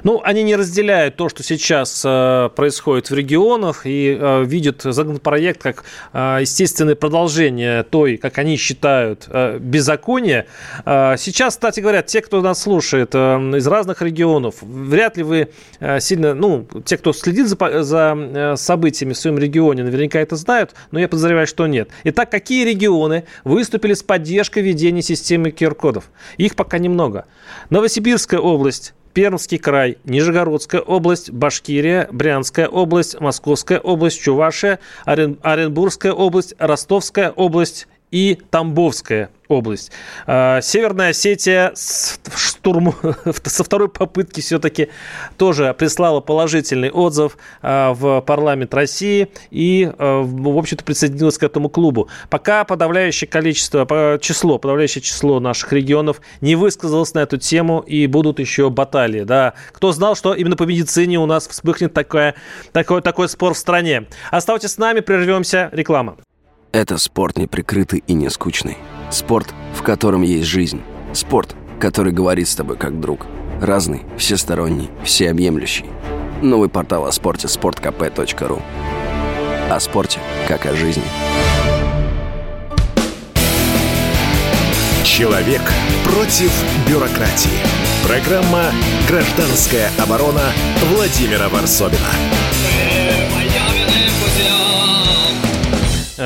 Ну, 0.03 0.21
они 0.25 0.43
не 0.43 0.57
разделяют 0.57 1.17
то, 1.17 1.29
что 1.29 1.43
сейчас 1.43 2.03
э, 2.05 2.51
происходит 2.55 3.11
в 3.11 3.15
регионах, 3.15 3.83
и 3.85 4.17
э, 4.19 4.45
видят 4.45 4.83
законопроект 4.83 5.63
как 5.63 5.85
э, 6.13 6.39
естественное 6.41 6.97
продолжение 6.97 7.85
той, 7.85 8.17
как 8.17 8.39
они 8.39 8.57
считают, 8.57 9.27
э, 9.29 9.59
беззакония. 9.59 10.47
Э, 10.85 11.15
сейчас, 11.17 11.55
кстати 11.55 11.81
говоря, 11.81 12.03
те, 12.03 12.21
кто 12.23 12.41
нас 12.43 12.63
слушает 12.63 13.11
э, 13.15 13.19
из 13.57 13.67
разных 13.67 14.03
регионов, 14.03 14.57
вряд 14.63 15.17
ли 15.17 15.23
вы 15.23 15.49
э, 15.79 16.01
сильно, 16.01 16.35
ну, 16.35 16.67
те, 16.85 16.97
кто 16.97 17.13
следит 17.13 17.47
за, 17.47 17.83
за 17.83 18.17
э, 18.17 18.57
событиями 18.57 19.13
в 19.13 19.19
своем 19.19 19.39
регионе, 19.39 19.85
наверняка 19.85 20.19
это 20.19 20.35
знают, 20.37 20.75
но 20.91 20.99
я 20.99 21.09
подозреваю, 21.09 21.47
что 21.47 21.67
нет. 21.67 21.91
Итак, 22.05 22.31
какие 22.31 22.65
регионы 22.65 23.25
выступили 23.45 23.95
с 23.95 24.03
поддержкой 24.03 24.63
введения 24.63 25.03
системы 25.03 25.51
QR-кодов? 25.51 26.11
Их 26.37 26.57
пока 26.57 26.79
немного. 26.79 27.27
Новосибирская 27.71 28.41
область, 28.41 28.95
Пермский 29.15 29.59
край, 29.59 29.99
Нижегородская 30.05 30.81
область, 30.81 31.31
Башкирия, 31.31 32.09
Брянская 32.13 32.69
область, 32.69 33.21
Московская 33.21 33.79
область, 33.81 34.21
Чувашия, 34.21 34.79
Оренбургская 35.05 36.13
область, 36.13 36.55
Ростовская 36.59 37.31
область 37.31 37.87
и 38.11 38.39
Тамбовская 38.51 39.31
область. 39.49 39.91
А, 40.27 40.61
Северная 40.61 41.11
Осетия 41.11 41.73
штурм... 41.75 42.95
со 43.45 43.65
второй 43.65 43.89
попытки 43.89 44.41
все-таки 44.41 44.89
тоже 45.37 45.75
прислала 45.77 46.21
положительный 46.21 46.91
отзыв 46.91 47.39
а, 47.63 47.95
в 47.95 48.21
парламент 48.21 48.75
России 48.75 49.29
и, 49.51 49.91
а, 49.99 50.23
в 50.23 50.59
общем-то, 50.59 50.85
присоединилась 50.85 51.39
к 51.39 51.43
этому 51.43 51.69
клубу. 51.69 52.09
Пока 52.31 52.65
подавляющее 52.65 53.29
количество, 53.29 54.19
число, 54.21 54.59
подавляющее 54.59 55.03
число 55.03 55.41
наших 55.41 55.73
регионов 55.73 56.21
не 56.41 56.55
высказалось 56.55 57.15
на 57.15 57.21
эту 57.21 57.39
тему 57.39 57.81
и 57.81 58.07
будут 58.07 58.39
еще 58.39 58.71
баталии. 58.71 59.23
Да. 59.23 59.55
Кто 59.73 59.93
знал, 59.93 60.15
что 60.15 60.35
именно 60.35 60.57
по 60.57 60.65
медицине 60.65 61.19
у 61.19 61.27
нас 61.27 61.49
вспыхнет 61.49 61.95
такое, 61.95 62.35
такой, 62.73 63.03
такой 63.03 63.29
спор 63.29 63.55
в 63.55 63.59
стране. 63.59 64.07
Оставайтесь 64.31 64.73
с 64.73 64.79
нами, 64.79 65.01
прервемся. 65.01 65.71
Реклама. 65.73 66.17
Это 66.73 66.99
спорт 66.99 67.39
неприкрытый 67.39 68.05
и 68.07 68.13
не 68.13 68.29
скучный. 68.29 68.77
Спорт, 69.11 69.55
в 69.75 69.83
котором 69.83 70.21
есть 70.21 70.47
жизнь. 70.47 70.83
Спорт, 71.15 71.57
который 71.81 72.13
говорит 72.13 72.47
с 72.47 72.55
тобой 72.55 72.77
как 72.77 73.01
друг. 73.01 73.27
Разный, 73.59 74.03
всесторонний, 74.19 74.91
всеобъемлющий. 75.03 75.87
Новый 76.43 76.69
портал 76.69 77.07
о 77.07 77.13
спорте– 77.13 77.47
sportkp.ru 77.49 78.63
О 79.71 79.81
спорте, 79.81 80.21
как 80.47 80.67
о 80.67 80.77
жизни. 80.77 81.03
Человек 85.05 85.63
против 86.05 86.53
бюрократии. 86.87 87.49
Программа 88.07 88.73
«Гражданская 89.09 89.91
оборона» 89.99 90.53
Владимира 90.93 91.49
Варсобина. 91.49 92.11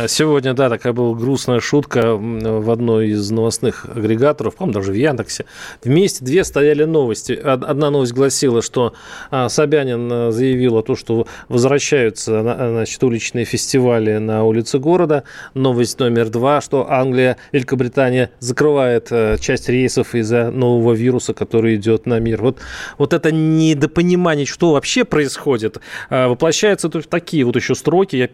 Сегодня, 0.08 0.54
да, 0.54 0.68
такая 0.68 0.92
была 0.92 1.14
грустная 1.14 1.61
шутка 1.61 2.16
в 2.16 2.70
одной 2.70 3.08
из 3.08 3.30
новостных 3.30 3.84
агрегаторов, 3.84 4.56
по-моему, 4.56 4.80
даже 4.80 4.92
в 4.92 4.94
Яндексе. 4.94 5.44
Вместе 5.84 6.25
две 6.25 6.44
стояли 6.44 6.84
новости. 6.84 7.32
Одна 7.32 7.90
новость 7.90 8.12
гласила, 8.12 8.62
что 8.62 8.94
а, 9.30 9.49
Собянин 9.49 10.11
э, 10.11 10.30
заявил 10.32 10.78
о 10.78 10.82
том, 10.82 10.96
что 10.96 11.26
возвращаются 11.49 12.42
значит, 12.42 13.02
уличные 13.02 13.44
фестивали 13.44 14.18
на 14.18 14.44
улице 14.44 14.78
города. 14.78 15.25
Новость 15.54 15.99
номер 15.99 16.28
два, 16.28 16.61
что 16.61 16.90
Англия, 16.90 17.37
Великобритания 17.52 18.30
закрывает 18.38 19.08
э, 19.11 19.37
часть 19.40 19.68
рейсов 19.68 20.14
из-за 20.14 20.50
нового 20.50 20.92
вируса, 20.92 21.34
который 21.34 21.76
идет 21.76 22.06
на 22.06 22.18
мир. 22.18 22.42
Вот, 22.42 22.58
вот 22.99 23.12
это 23.12 23.30
недопонимание, 23.30 24.46
что 24.46 24.72
вообще 24.72 25.04
происходит, 25.04 25.78
воплощается 26.11 26.88
в 26.88 27.02
такие 27.02 27.44
вот 27.44 27.56
еще 27.56 27.75
строки. 27.75 28.16
Я, 28.16 28.28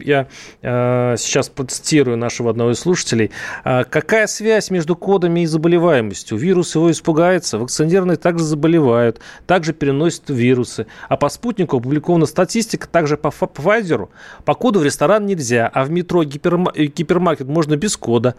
я 0.62 1.16
сейчас 1.16 1.48
сейчас 1.49 1.55
процитирую 1.55 2.17
нашего 2.17 2.50
одного 2.50 2.73
из 2.73 2.78
слушателей. 2.78 3.31
«А 3.64 3.85
какая 3.85 4.26
связь 4.26 4.71
между 4.71 4.97
кодами 4.97 5.40
и 5.40 5.47
заболеваемостью? 5.47 6.38
Вирус 6.38 6.75
его 6.75 6.90
испугается, 6.90 7.59
вакцинированные 7.59 8.17
также 8.17 8.45
заболевают, 8.45 9.21
также 9.47 9.73
переносят 9.73 10.25
вирусы. 10.28 10.87
А 11.09 11.17
по 11.17 11.28
спутнику 11.28 11.78
опубликована 11.78 12.26
статистика 12.26 12.87
также 12.88 13.17
по 13.17 13.28
Pfizer. 13.28 14.09
По 14.45 14.55
коду 14.55 14.81
в 14.81 14.85
ресторан 14.85 15.26
нельзя, 15.26 15.71
а 15.73 15.85
в 15.85 15.90
метро 15.90 16.25
гипермаркет 16.25 17.49
можно 17.49 17.76
без 17.76 17.97
кода. 17.97 18.35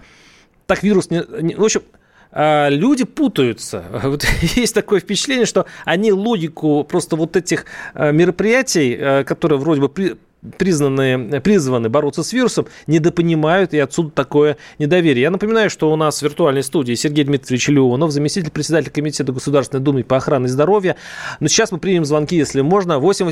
Так 0.68 0.84
вирус 0.84 1.10
не... 1.10 1.24
не 1.42 1.56
в 1.56 1.64
общем, 1.64 1.82
а, 2.32 2.70
люди 2.70 3.06
путаются. 3.06 3.84
Вот 4.04 4.24
есть 4.56 4.76
такое 4.76 5.00
впечатление, 5.00 5.46
что 5.46 5.66
они 5.86 6.12
логику 6.12 6.84
просто 6.84 7.16
вот 7.16 7.36
этих 7.36 7.66
а, 7.94 8.12
мероприятий, 8.12 9.24
которые 9.26 9.60
вроде 9.60 9.82
бы 9.82 10.18
признанные, 10.58 11.42
призваны 11.42 11.90
бороться 11.90 12.24
с 12.24 12.34
вирусом, 12.34 12.68
недопонимают, 12.88 13.74
и 13.74 13.80
отсюда 13.80 14.12
такое 14.12 14.58
недоверие. 14.78 15.24
Я 15.24 15.32
напоминаю, 15.32 15.70
что 15.70 15.92
у 15.92 15.96
нас 15.96 16.20
в 16.20 16.22
виртуальной 16.24 16.64
студии 16.64 16.94
Сергей 16.94 17.26
Дмитриевич 17.26 17.68
Леонов, 17.70 18.12
заместитель 18.12 18.52
председателя 18.52 18.92
Комитета 18.92 19.32
Государственной 19.32 19.84
Думы 19.84 20.04
по 20.04 20.18
охране 20.18 20.48
здоровья. 20.48 20.96
Но 21.40 21.48
сейчас 21.48 21.72
мы 21.72 21.78
примем 21.80 22.06
звонки, 22.06 22.36
если 22.36 22.62
можно. 22.62 23.00
8, 23.00 23.32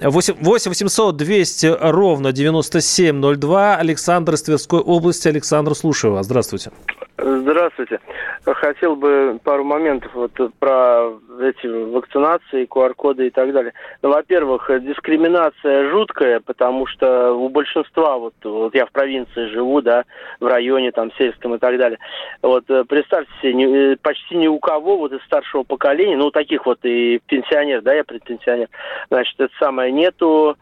8, 0.00 0.34
8 0.40 0.70
800 0.70 1.16
200 1.16 1.76
ровно 1.80 2.32
9702. 2.32 3.76
Александр 3.76 4.34
из 4.34 4.42
Тверской 4.42 4.80
области. 4.80 5.28
Александр, 5.28 5.74
слушаю 5.74 6.14
вас. 6.14 6.26
Здравствуйте. 6.26 6.70
Здравствуйте. 7.16 8.00
Хотел 8.44 8.94
бы 8.96 9.40
пару 9.42 9.64
моментов 9.64 10.12
вот 10.14 10.32
про 10.58 11.12
эти 11.40 11.66
вакцинации, 11.66 12.66
QR-коды 12.66 13.28
и 13.28 13.30
так 13.30 13.52
далее. 13.52 13.72
Ну, 14.02 14.10
во-первых, 14.10 14.70
дискриминация 14.82 15.90
жуткая, 15.90 16.40
потому 16.40 16.86
что 16.86 17.32
у 17.32 17.48
большинства, 17.48 18.18
вот, 18.18 18.34
вот 18.44 18.74
я 18.74 18.84
в 18.84 18.92
провинции 18.92 19.46
живу, 19.46 19.80
да, 19.80 20.04
в 20.40 20.46
районе 20.46 20.92
там 20.92 21.10
сельском 21.16 21.54
и 21.54 21.58
так 21.58 21.78
далее. 21.78 21.98
Вот 22.42 22.68
э, 22.68 22.84
представьте 22.84 23.32
себе, 23.40 23.92
э, 23.92 23.96
почти 23.96 24.36
ни 24.36 24.46
у 24.46 24.58
кого 24.58 24.98
вот 24.98 25.12
из 25.12 25.22
старшего 25.22 25.62
поколения, 25.62 26.16
ну, 26.16 26.30
таких 26.30 26.66
вот 26.66 26.80
и 26.82 27.20
пенсионер, 27.26 27.80
да, 27.80 27.94
я 27.94 28.04
предпенсионер, 28.04 28.68
значит, 29.08 29.40
это 29.40 29.52
самое, 29.58 29.90
нету, 29.90 30.56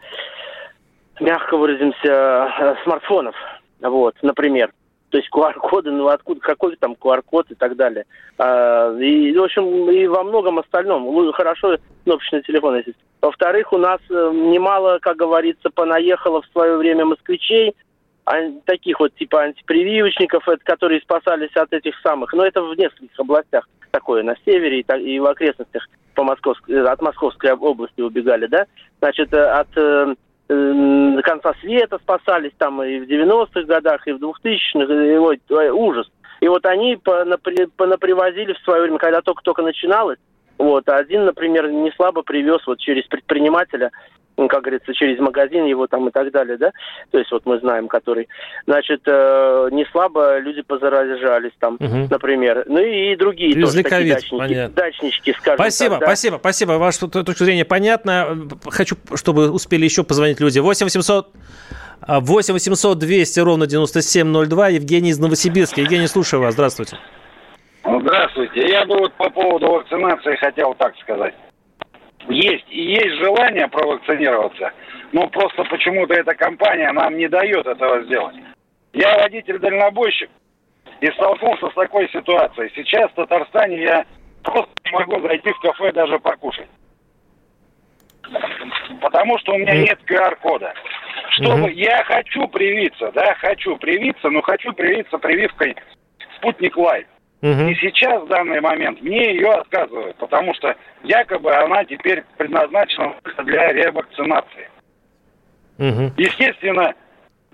мягко 1.19 1.57
выразимся, 1.57 2.49
э, 2.61 2.75
смартфонов. 2.85 3.35
Вот, 3.81 4.15
например. 4.23 4.71
То 5.13 5.19
есть 5.19 5.29
QR-коды, 5.31 5.91
ну 5.91 6.09
откуда, 6.09 6.41
какой 6.41 6.75
там 6.77 6.97
QR-код 6.99 7.51
и 7.51 7.55
так 7.55 7.77
далее. 7.77 8.07
А, 8.39 8.97
и, 8.97 9.37
в 9.37 9.43
общем, 9.43 9.91
и 9.91 10.07
во 10.07 10.25
многом 10.25 10.59
остальном. 10.59 11.33
Хорошо 11.33 11.77
кнопочный 12.05 12.41
телефон 12.41 12.77
есть. 12.77 12.97
Во-вторых, 13.21 13.75
у 13.75 13.79
нас 13.79 14.01
э, 14.09 14.31
немало, 14.33 14.99
как 15.01 15.19
говорится, 15.19 15.69
понаехало 15.69 16.41
в 16.41 16.47
свое 16.47 16.79
время 16.79 17.05
москвичей, 17.05 17.77
таких 18.65 19.01
вот 19.01 19.15
типа 19.17 19.43
антипрививочников, 19.43 20.45
которые 20.65 21.03
спасались 21.03 21.55
от 21.57 21.75
этих 21.75 21.95
самых. 22.01 22.33
Но 22.33 22.47
это 22.47 22.63
в 22.63 22.75
нескольких 22.75 23.21
областях 23.21 23.69
такое, 23.91 24.23
на 24.23 24.35
севере 24.47 24.81
и, 24.81 24.99
и 25.03 25.19
в 25.21 25.27
окрестностях 25.27 25.87
по 26.15 26.25
Московской, 26.25 26.83
от 26.87 27.03
Московской 27.03 27.53
области 27.53 28.01
убегали, 28.01 28.47
да. 28.47 28.65
Значит, 29.01 29.35
э, 29.35 29.45
от 29.45 29.69
э, 30.49 31.13
до 31.17 31.23
конца 31.23 31.55
света 31.61 31.99
спасались 31.99 32.53
там 32.59 32.83
и 32.83 33.01
в 33.01 33.05
90-х 33.05 33.63
годах, 33.63 34.07
и 34.07 34.13
в 34.13 34.19
2000-х, 34.19 34.93
и, 34.93 35.17
ой, 35.17 35.41
ужас. 35.71 36.11
И 36.41 36.49
вот 36.49 36.67
они 36.67 36.97
понапривозили 36.97 38.53
в 38.53 38.65
свое 38.65 38.83
время, 38.83 38.99
когда 38.99 39.23
только-только 39.23 39.63
начиналось, 39.63 40.19
вот, 40.63 40.89
один, 40.89 41.25
например, 41.25 41.71
не 41.71 41.91
слабо 41.93 42.23
привез 42.23 42.61
вот 42.67 42.79
через 42.79 43.05
предпринимателя 43.07 43.91
как 44.49 44.63
говорится, 44.63 44.95
через 44.95 45.19
магазин 45.19 45.67
его 45.67 45.87
там 45.87 46.09
и 46.09 46.11
так 46.11 46.31
далее, 46.33 46.57
да, 46.57 46.73
то 47.11 47.19
есть 47.19 47.31
вот 47.31 47.45
мы 47.45 47.59
знаем, 47.61 47.89
который, 47.89 48.29
значит, 48.67 49.03
э, 49.07 49.69
не 49.73 49.85
слабо 49.93 50.39
люди 50.39 50.63
позаражались 50.63 51.53
там, 51.59 51.75
угу. 51.75 52.09
например, 52.11 52.65
ну 52.67 52.79
и 52.79 53.15
другие 53.17 53.55
тоже 53.61 53.83
такие 53.83 54.15
дачники, 54.15 54.39
понятно. 54.39 54.75
дачнички, 54.75 55.33
скажем 55.39 55.57
Спасибо, 55.57 55.91
так, 55.91 56.01
да. 56.01 56.07
спасибо, 56.07 56.37
спасибо, 56.39 56.73
ваша 56.73 57.09
точка 57.09 57.45
зрения 57.45 57.65
понятна, 57.65 58.49
хочу, 58.69 58.97
чтобы 59.15 59.51
успели 59.51 59.85
еще 59.85 60.03
позвонить 60.03 60.41
люди, 60.41 60.59
8 60.59 60.87
800 60.87 61.29
8 62.09 62.55
800 62.55 62.99
200 62.99 63.41
ровно 63.41 63.67
9702, 63.67 64.69
Евгений 64.69 65.11
из 65.11 65.21
Новосибирска. 65.21 65.81
Евгений, 65.81 66.09
слушаю 66.09 66.43
вас, 66.43 66.55
здравствуйте. 66.55 66.99
Здравствуйте. 68.01 68.69
Я 68.69 68.87
бы 68.87 68.97
вот 68.99 69.13
по 69.15 69.29
поводу 69.31 69.73
вакцинации 69.73 70.37
хотел 70.37 70.75
так 70.75 70.97
сказать. 70.99 71.35
есть 72.29 72.65
и 72.71 72.83
есть 72.83 73.17
желание 73.17 73.69
провакцинироваться, 73.69 74.73
но 75.13 75.27
просто 75.29 75.65
почему-то 75.65 76.15
эта 76.15 76.35
компания 76.35 76.91
нам 76.93 77.17
не 77.17 77.29
дает 77.29 77.67
этого 77.67 78.03
сделать. 78.05 78.37
Я 78.93 79.19
водитель-дальнобойщик 79.19 80.31
и 81.01 81.07
столкнулся 81.13 81.69
с 81.69 81.75
такой 81.75 82.09
ситуацией. 82.11 82.71
Сейчас 82.75 83.11
в 83.11 83.15
Татарстане 83.15 83.83
я 83.83 84.07
просто 84.43 84.71
не 84.85 84.93
могу 84.93 85.21
зайти 85.27 85.51
в 85.51 85.61
кафе 85.61 85.93
даже 85.93 86.19
покушать. 86.19 86.69
Потому 89.01 89.39
что 89.39 89.55
у 89.55 89.59
меня 89.59 89.75
нет 89.75 89.99
QR-кода. 90.09 90.73
Чтобы 91.31 91.63
угу. 91.63 91.69
я 91.69 92.05
хочу 92.05 92.47
привиться, 92.49 93.11
да, 93.13 93.35
хочу 93.35 93.77
привиться, 93.77 94.29
но 94.31 94.43
хочу 94.43 94.73
привиться 94.73 95.19
прививкой 95.19 95.75
Спутник 96.37 96.77
Лайт. 96.77 97.07
Угу. 97.43 97.69
И 97.71 97.75
сейчас, 97.75 98.23
в 98.23 98.29
данный 98.29 98.61
момент, 98.61 99.03
мне 99.03 99.35
ее 99.35 99.51
отказывают, 99.51 100.17
потому 100.17 100.55
что 100.55 100.77
якобы 101.03 101.53
она 101.53 101.85
теперь 101.85 102.23
предназначена 102.39 103.15
для 103.45 103.73
ревакцинации. 103.73 104.69
Угу. 105.79 106.13
Естественно, 106.17 106.95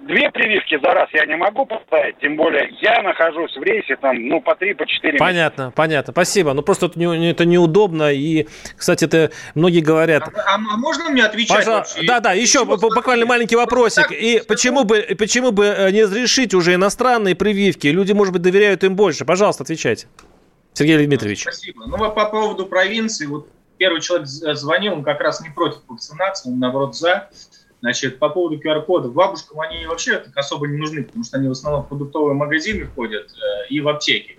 две 0.06 0.30
прививки 0.30 0.78
за 0.82 0.92
раз 0.92 1.08
я 1.12 1.26
не 1.26 1.36
могу 1.36 1.66
поставить, 1.66 2.18
тем 2.18 2.36
более 2.36 2.70
я 2.80 3.02
нахожусь 3.02 3.56
в 3.56 3.62
рейсе 3.62 3.96
там, 3.96 4.28
ну, 4.28 4.40
по 4.40 4.54
три, 4.54 4.74
по 4.74 4.86
четыре 4.86 5.18
Понятно, 5.18 5.62
месяца. 5.62 5.76
понятно, 5.76 6.12
спасибо. 6.12 6.52
Ну, 6.52 6.62
просто 6.62 6.86
это, 6.86 6.98
не, 6.98 7.30
это 7.30 7.44
неудобно, 7.44 8.12
и, 8.12 8.46
кстати, 8.76 9.04
это 9.04 9.30
многие 9.54 9.80
говорят... 9.80 10.28
А, 10.28 10.54
а 10.54 10.58
можно 10.58 11.10
мне 11.10 11.24
отвечать 11.24 11.58
Пожалуйста, 11.58 12.00
Да, 12.06 12.20
да, 12.20 12.32
еще 12.32 12.64
буквально 12.64 13.26
маленький 13.26 13.56
вопросик. 13.56 14.12
И 14.12 14.42
почему 14.46 14.84
бы, 14.84 15.06
почему 15.18 15.50
бы 15.50 15.66
э, 15.66 15.90
не 15.90 16.04
разрешить 16.04 16.54
уже 16.54 16.74
иностранные 16.74 17.34
прививки? 17.34 17.88
Люди, 17.88 18.12
может 18.12 18.32
быть, 18.32 18.42
доверяют 18.42 18.84
им 18.84 18.96
больше. 18.96 19.24
Пожалуйста, 19.24 19.64
отвечайте. 19.64 20.06
Сергей 20.74 21.04
Дмитриевич. 21.06 21.42
Спасибо. 21.42 21.86
Ну, 21.86 21.98
по 21.98 22.26
поводу 22.26 22.66
провинции, 22.66 23.26
вот 23.26 23.48
первый 23.78 24.00
человек 24.00 24.26
звонил, 24.28 24.94
он 24.94 25.04
как 25.04 25.20
раз 25.20 25.40
не 25.40 25.50
против 25.50 25.80
вакцинации, 25.88 26.50
он, 26.50 26.58
наоборот, 26.60 26.96
за. 26.96 27.30
Значит, 27.80 28.18
по 28.18 28.28
поводу 28.28 28.58
QR-кодов, 28.58 29.12
бабушкам 29.12 29.61
они 29.61 29.87
вообще 29.87 30.18
так 30.18 30.37
особо 30.37 30.66
не 30.66 30.76
нужны, 30.76 31.04
потому 31.04 31.25
что 31.25 31.37
они 31.37 31.49
в 31.49 31.52
основном 31.52 31.85
в 31.85 31.88
продуктовые 31.88 32.35
магазины 32.35 32.88
ходят 32.94 33.30
э, 33.30 33.68
и 33.68 33.80
в 33.80 33.88
аптеки. 33.88 34.38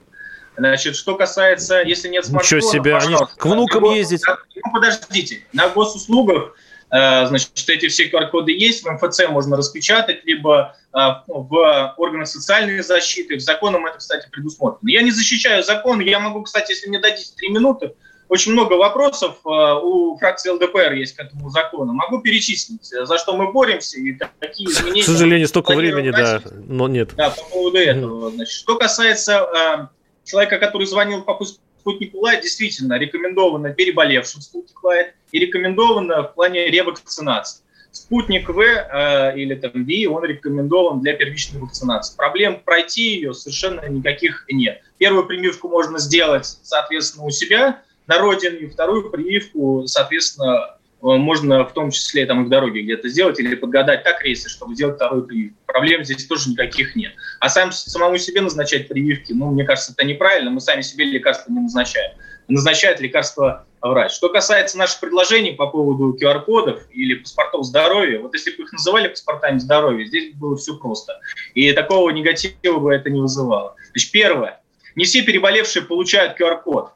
Значит, 0.57 0.97
что 0.97 1.15
касается, 1.15 1.81
если 1.81 2.09
нет 2.09 2.25
смартфона, 2.25 2.57
Ничего 2.57 2.71
себе, 2.71 2.95
они 2.97 3.15
к 3.37 3.45
внукам 3.45 3.83
на, 3.83 3.95
ездить. 3.95 4.23
Ну, 4.27 4.73
подождите, 4.73 5.45
на 5.53 5.69
госуслугах, 5.69 6.53
э, 6.91 7.27
значит, 7.27 7.51
эти 7.69 7.87
все 7.87 8.09
QR-коды 8.09 8.51
есть, 8.51 8.83
в 8.83 8.91
МФЦ 8.91 9.29
можно 9.29 9.55
распечатать, 9.55 10.25
либо 10.25 10.75
э, 10.93 10.97
в 11.27 11.93
органах 11.95 12.27
социальной 12.27 12.81
защиты, 12.81 13.39
законом 13.39 13.85
это, 13.85 13.99
кстати, 13.99 14.27
предусмотрено. 14.29 14.89
Я 14.89 15.01
не 15.01 15.11
защищаю 15.11 15.63
закон, 15.63 16.01
я 16.01 16.19
могу, 16.19 16.43
кстати, 16.43 16.73
если 16.73 16.89
мне 16.89 16.99
дадите 16.99 17.31
три 17.37 17.51
минуты, 17.51 17.93
очень 18.29 18.51
много 18.51 18.73
вопросов 18.73 19.37
э, 19.43 19.49
у 19.49 20.15
фракции 20.17 20.51
ЛДПР 20.51 20.93
есть 20.93 21.15
к 21.15 21.19
этому 21.19 21.49
закону. 21.49 21.93
Могу 21.93 22.21
перечислить, 22.21 22.85
за 22.85 23.17
что 23.17 23.35
мы 23.35 23.51
боремся 23.51 23.99
и 23.99 24.13
какие 24.39 24.67
изменения... 24.67 25.01
К 25.01 25.05
сожалению, 25.05 25.47
столько 25.47 25.75
времени, 25.75 26.11
да, 26.11 26.41
но 26.67 26.87
нет. 26.87 27.15
Да, 27.15 27.31
по 27.31 27.43
поводу 27.45 27.77
этого. 27.79 28.31
Значит, 28.31 28.53
что 28.53 28.77
касается 28.77 29.89
э, 30.23 30.27
человека, 30.29 30.59
который 30.59 30.85
звонил 30.85 31.23
по 31.23 31.37
спутнику 31.43 32.19
Лайт, 32.19 32.43
действительно 32.43 32.99
рекомендовано 32.99 33.73
переболевшим 33.73 34.41
спутник 34.41 34.83
Лайт 34.83 35.15
и 35.31 35.39
рекомендовано 35.39 36.23
в 36.23 36.35
плане 36.35 36.69
ревакцинации. 36.69 37.63
Спутник 37.91 38.47
В 38.47 38.59
э, 38.61 39.39
или 39.39 39.55
там 39.55 39.71
V, 39.73 40.05
он 40.05 40.23
рекомендован 40.23 41.01
для 41.01 41.13
первичной 41.13 41.59
вакцинации. 41.59 42.15
Проблем 42.15 42.61
пройти 42.63 43.15
ее 43.15 43.33
совершенно 43.33 43.89
никаких 43.89 44.45
нет. 44.51 44.83
Первую 44.99 45.25
прививку 45.25 45.67
можно 45.67 45.97
сделать, 45.97 46.45
соответственно, 46.61 47.25
у 47.25 47.31
себя, 47.31 47.81
на 48.09 48.17
родине, 48.17 48.57
и 48.57 48.67
вторую 48.67 49.11
прививку, 49.11 49.83
соответственно, 49.85 50.77
э, 50.99 51.05
можно 51.05 51.63
в 51.63 51.73
том 51.73 51.91
числе 51.91 52.25
там 52.25 52.41
и 52.41 52.45
в 52.47 52.49
дороге 52.49 52.81
где-то 52.81 53.07
сделать 53.07 53.39
или 53.39 53.53
подгадать 53.53 54.03
так 54.03 54.23
рейсы, 54.23 54.49
чтобы 54.49 54.73
сделать 54.73 54.95
вторую 54.95 55.25
прививку. 55.25 55.59
Проблем 55.67 56.03
здесь 56.03 56.25
тоже 56.25 56.49
никаких 56.49 56.95
нет. 56.95 57.13
А 57.39 57.49
сам, 57.49 57.71
самому 57.71 58.17
себе 58.17 58.41
назначать 58.41 58.87
прививки, 58.87 59.31
ну, 59.31 59.51
мне 59.51 59.63
кажется, 59.63 59.93
это 59.95 60.03
неправильно. 60.07 60.49
Мы 60.49 60.59
сами 60.59 60.81
себе 60.81 61.05
лекарства 61.05 61.51
не 61.51 61.59
назначаем. 61.59 62.17
Назначает 62.47 62.99
лекарство 62.99 63.67
врач. 63.79 64.11
Что 64.11 64.29
касается 64.29 64.79
наших 64.79 64.99
предложений 65.01 65.51
по 65.51 65.67
поводу 65.67 66.17
QR-кодов 66.19 66.81
или 66.91 67.13
паспортов 67.13 67.63
здоровья, 67.63 68.19
вот 68.19 68.33
если 68.33 68.57
бы 68.57 68.63
их 68.63 68.73
называли 68.73 69.09
паспортами 69.09 69.59
здоровья, 69.59 70.03
здесь 70.03 70.33
было 70.33 70.57
все 70.57 70.75
просто. 70.75 71.19
И 71.53 71.71
такого 71.73 72.09
негатива 72.09 72.79
бы 72.79 72.91
это 72.91 73.11
не 73.11 73.21
вызывало. 73.21 73.75
Значит, 73.91 74.11
первое. 74.11 74.61
Не 74.95 75.05
все 75.05 75.21
переболевшие 75.21 75.85
получают 75.85 76.41
QR-код. 76.41 76.93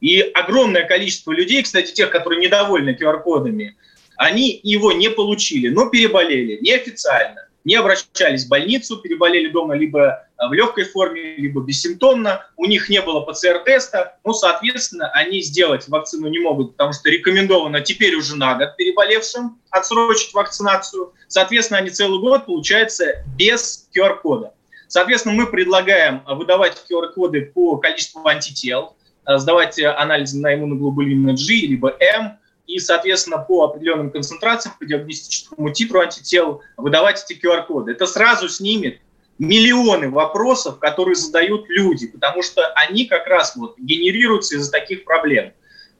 И 0.00 0.20
огромное 0.20 0.84
количество 0.84 1.32
людей, 1.32 1.62
кстати, 1.62 1.92
тех, 1.92 2.10
которые 2.10 2.40
недовольны 2.40 2.96
QR-кодами, 3.00 3.76
они 4.16 4.60
его 4.62 4.92
не 4.92 5.10
получили, 5.10 5.68
но 5.68 5.88
переболели 5.88 6.58
неофициально, 6.60 7.48
не 7.64 7.74
обращались 7.74 8.44
в 8.44 8.48
больницу, 8.48 8.98
переболели 8.98 9.48
дома 9.48 9.74
либо 9.74 10.26
в 10.38 10.52
легкой 10.52 10.84
форме, 10.84 11.36
либо 11.36 11.62
бессимптомно, 11.62 12.46
у 12.56 12.66
них 12.66 12.88
не 12.88 13.00
было 13.00 13.20
ПЦР-теста, 13.20 14.18
ну, 14.24 14.32
соответственно, 14.32 15.10
они 15.12 15.40
сделать 15.40 15.88
вакцину 15.88 16.28
не 16.28 16.38
могут, 16.38 16.72
потому 16.72 16.92
что 16.92 17.10
рекомендовано 17.10 17.80
теперь 17.80 18.14
уже 18.14 18.36
на 18.36 18.54
год 18.54 18.76
переболевшим 18.76 19.58
отсрочить 19.70 20.32
вакцинацию. 20.34 21.12
Соответственно, 21.28 21.78
они 21.78 21.90
целый 21.90 22.20
год, 22.20 22.46
получается, 22.46 23.24
без 23.36 23.88
QR-кода. 23.96 24.52
Соответственно, 24.88 25.34
мы 25.34 25.46
предлагаем 25.46 26.22
выдавать 26.26 26.84
QR-коды 26.88 27.50
по 27.52 27.76
количеству 27.78 28.26
антител, 28.26 28.95
сдавать 29.26 29.78
анализы 29.80 30.38
на 30.38 30.54
иммуноглобулин 30.54 31.34
G 31.34 31.54
либо 31.66 31.96
М, 32.00 32.38
и, 32.66 32.78
соответственно, 32.78 33.38
по 33.38 33.64
определенным 33.64 34.10
концентрациям, 34.10 34.74
по 34.78 34.84
диагностическому 34.84 35.70
титру 35.70 36.00
антител 36.00 36.62
выдавать 36.76 37.24
эти 37.28 37.38
QR-коды. 37.38 37.92
Это 37.92 38.06
сразу 38.06 38.48
снимет 38.48 39.00
миллионы 39.38 40.10
вопросов, 40.10 40.78
которые 40.78 41.14
задают 41.14 41.68
люди, 41.68 42.08
потому 42.08 42.42
что 42.42 42.66
они 42.72 43.06
как 43.06 43.26
раз 43.26 43.54
вот 43.56 43.78
генерируются 43.78 44.56
из-за 44.56 44.72
таких 44.72 45.04
проблем. 45.04 45.52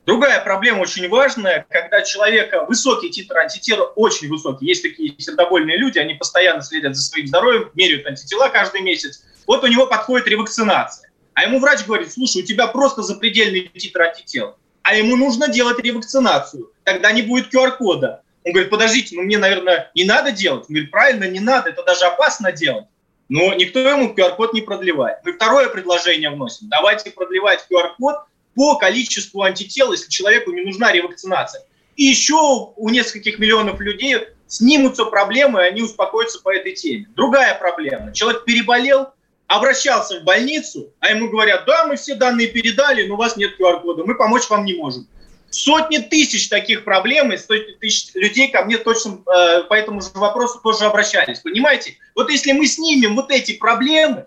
Другая 0.07 0.41
проблема 0.41 0.83
очень 0.83 1.09
важная, 1.09 1.67
когда 1.69 2.03
человека 2.03 2.65
высокий 2.67 3.11
титр 3.11 3.39
антитела, 3.39 3.85
очень 3.97 4.29
высокий. 4.29 4.65
Есть 4.65 4.83
такие 4.83 5.15
сердобольные 5.19 5.77
люди, 5.77 5.99
они 5.99 6.15
постоянно 6.15 6.62
следят 6.62 6.95
за 6.95 7.03
своим 7.03 7.27
здоровьем, 7.27 7.71
меряют 7.75 8.07
антитела 8.07 8.49
каждый 8.49 8.83
месяц. 8.83 9.25
Вот 9.49 9.65
у 9.65 9.67
него 9.67 9.87
подходит 9.87 10.29
ревакцинация. 10.29 11.06
А 11.37 11.42
ему 11.42 11.61
врач 11.61 11.85
говорит, 11.85 12.11
слушай, 12.11 12.42
у 12.42 12.46
тебя 12.46 12.66
просто 12.66 13.03
запредельный 13.03 13.70
титр 13.75 14.01
антител, 14.01 14.57
а 14.81 14.94
ему 14.94 15.16
нужно 15.16 15.49
делать 15.49 15.79
ревакцинацию, 15.79 16.72
тогда 16.83 17.12
не 17.12 17.20
будет 17.20 17.55
QR-кода. 17.55 18.22
Он 18.42 18.53
говорит, 18.53 18.70
подождите, 18.70 19.14
ну 19.14 19.22
мне, 19.22 19.37
наверное, 19.37 19.90
не 19.94 20.05
надо 20.05 20.33
делать. 20.33 20.62
Он 20.62 20.75
говорит, 20.75 20.90
правильно, 20.90 21.25
не 21.29 21.40
надо, 21.40 21.68
это 21.68 21.85
даже 21.85 22.07
опасно 22.07 22.53
делать. 22.53 22.87
Но 23.29 23.53
никто 23.53 23.81
ему 23.81 24.14
QR-код 24.14 24.55
не 24.55 24.62
продлевает. 24.62 25.18
Мы 25.25 25.35
второе 25.35 25.68
предложение 25.68 26.31
вносим. 26.31 26.68
Давайте 26.70 27.11
продлевать 27.11 27.66
QR-код 27.70 28.16
по 28.55 28.77
количеству 28.79 29.42
антител, 29.42 29.92
если 29.92 30.09
человеку 30.09 30.53
не 30.53 30.62
нужна 30.62 30.90
ревакцинация. 30.90 31.66
И 31.96 32.05
еще 32.05 32.72
у 32.77 32.88
нескольких 32.88 33.38
миллионов 33.38 33.79
людей 33.81 34.20
снимутся 34.46 35.05
проблемы, 35.05 35.61
и 35.61 35.64
они 35.64 35.83
успокоятся 35.83 36.40
по 36.40 36.55
этой 36.55 36.72
теме. 36.72 37.09
Другая 37.14 37.59
проблема. 37.59 38.14
Человек 38.14 38.44
переболел, 38.46 39.09
обращался 39.46 40.20
в 40.20 40.24
больницу, 40.24 40.92
а 41.00 41.11
ему 41.11 41.28
говорят, 41.28 41.64
да, 41.66 41.87
мы 41.87 41.96
все 41.96 42.14
данные 42.14 42.48
передали, 42.48 43.06
но 43.06 43.14
у 43.14 43.16
вас 43.16 43.37
нет 43.37 43.59
QR-кода, 43.59 44.04
мы 44.04 44.14
помочь 44.16 44.48
вам 44.48 44.64
не 44.64 44.74
можем. 44.74 45.06
Сотни 45.50 45.98
тысяч 45.98 46.48
таких 46.48 46.85
проблем, 46.85 47.32
и 47.32 47.37
сотни 47.37 47.72
тысяч 47.72 48.14
людей 48.14 48.48
ко 48.48 48.64
мне 48.64 48.78
точно 48.78 49.20
э, 49.26 49.62
по 49.62 49.74
этому 49.74 50.02
же 50.02 50.09
вопросу 50.14 50.61
тоже 50.62 50.85
обращались. 50.85 51.38
Понимаете? 51.38 51.96
Вот 52.14 52.30
если 52.30 52.52
мы 52.52 52.66
снимем 52.66 53.14
вот 53.14 53.30
эти 53.30 53.52
проблемы, 53.52 54.26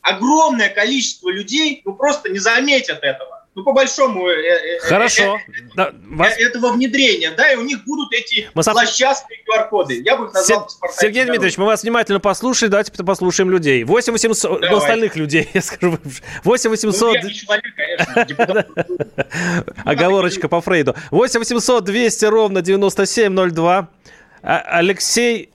огромное 0.00 0.68
количество 0.68 1.28
людей 1.28 1.82
ну, 1.84 1.94
просто 1.94 2.30
не 2.30 2.38
заметят 2.38 3.00
этого 3.02 3.39
ну, 3.54 3.64
по 3.64 3.72
большому 3.72 4.28
э, 4.28 4.32
э, 4.32 4.76
э, 4.76 4.78
Хорошо. 4.80 5.38
да, 5.74 5.92
вас... 6.04 6.38
этого 6.38 6.72
внедрения, 6.72 7.32
да, 7.32 7.52
и 7.52 7.56
у 7.56 7.62
них 7.62 7.84
будут 7.84 8.12
эти 8.12 8.48
мы 8.54 8.62
злосчастные 8.62 9.40
QR-коды. 9.40 10.02
Я 10.04 10.16
бы 10.16 10.26
их 10.26 10.32
назвал 10.32 10.68
Сер... 10.68 10.90
Сергей 10.92 11.24
Дмитриевич, 11.24 11.58
мы 11.58 11.66
вас 11.66 11.82
внимательно 11.82 12.20
послушали, 12.20 12.70
давайте 12.70 12.92
послушаем 12.92 13.50
людей. 13.50 13.82
8 13.82 14.12
800, 14.12 14.60
ну, 14.60 14.76
остальных 14.76 15.16
людей, 15.16 15.48
я 15.54 15.62
скажу. 15.62 15.98
8 16.44 16.70
800... 16.70 17.08
Ну, 17.08 17.14
я 17.14 17.22
не 17.22 17.34
человек, 17.34 17.64
конечно, 17.74 18.66
Оговорочка 19.84 20.48
по 20.48 20.60
Фрейду. 20.60 20.94
8 21.10 21.40
800 21.40 21.84
200 21.84 22.24
ровно 22.26 22.62
9702. 22.62 23.88
А, 24.42 24.58
Алексей 24.58 25.50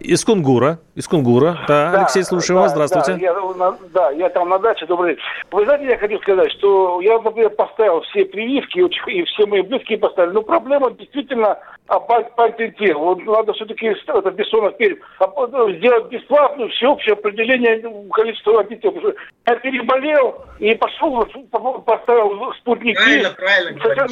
Из 0.00 0.24
Кунгура. 0.24 0.78
Из 0.94 1.08
Кунгура. 1.08 1.58
Да, 1.66 1.90
да 1.90 1.98
Алексей, 2.00 2.22
слушаю 2.24 2.56
да, 2.56 2.62
вас. 2.62 2.72
Здравствуйте. 2.72 3.12
Да 3.14 3.18
я, 3.18 3.76
да, 3.92 4.10
я 4.10 4.28
там 4.28 4.48
на 4.48 4.58
даче. 4.58 4.86
Добрый 4.86 5.14
день. 5.14 5.24
Вы 5.50 5.64
знаете, 5.64 5.86
я 5.86 5.96
хочу 5.96 6.18
сказать, 6.18 6.52
что 6.52 7.00
я, 7.00 7.18
например, 7.20 7.50
поставил 7.50 8.02
все 8.02 8.24
прививки, 8.26 8.80
и 9.10 9.24
все 9.24 9.46
мои 9.46 9.62
близкие 9.62 9.98
поставили. 9.98 10.34
Но 10.34 10.42
проблема 10.42 10.90
действительно 10.90 11.58
а 11.86 12.00
патентил. 12.00 12.98
Вот 12.98 13.22
надо 13.26 13.52
все-таки 13.52 13.86
это 14.06 14.30
Бессонов 14.30 14.74
перед, 14.78 14.98
а, 15.18 15.26
сделать 15.72 16.08
бесплатную 16.08 16.70
всеобщее 16.70 17.12
определение 17.12 17.82
количества 18.10 18.52
водителей. 18.52 19.14
Я 19.46 19.56
переболел 19.56 20.46
и 20.60 20.74
пошел, 20.76 21.26
поставил 21.84 22.54
спутник. 22.54 22.96
Правильно, 22.96 23.30
правильно. 23.36 24.06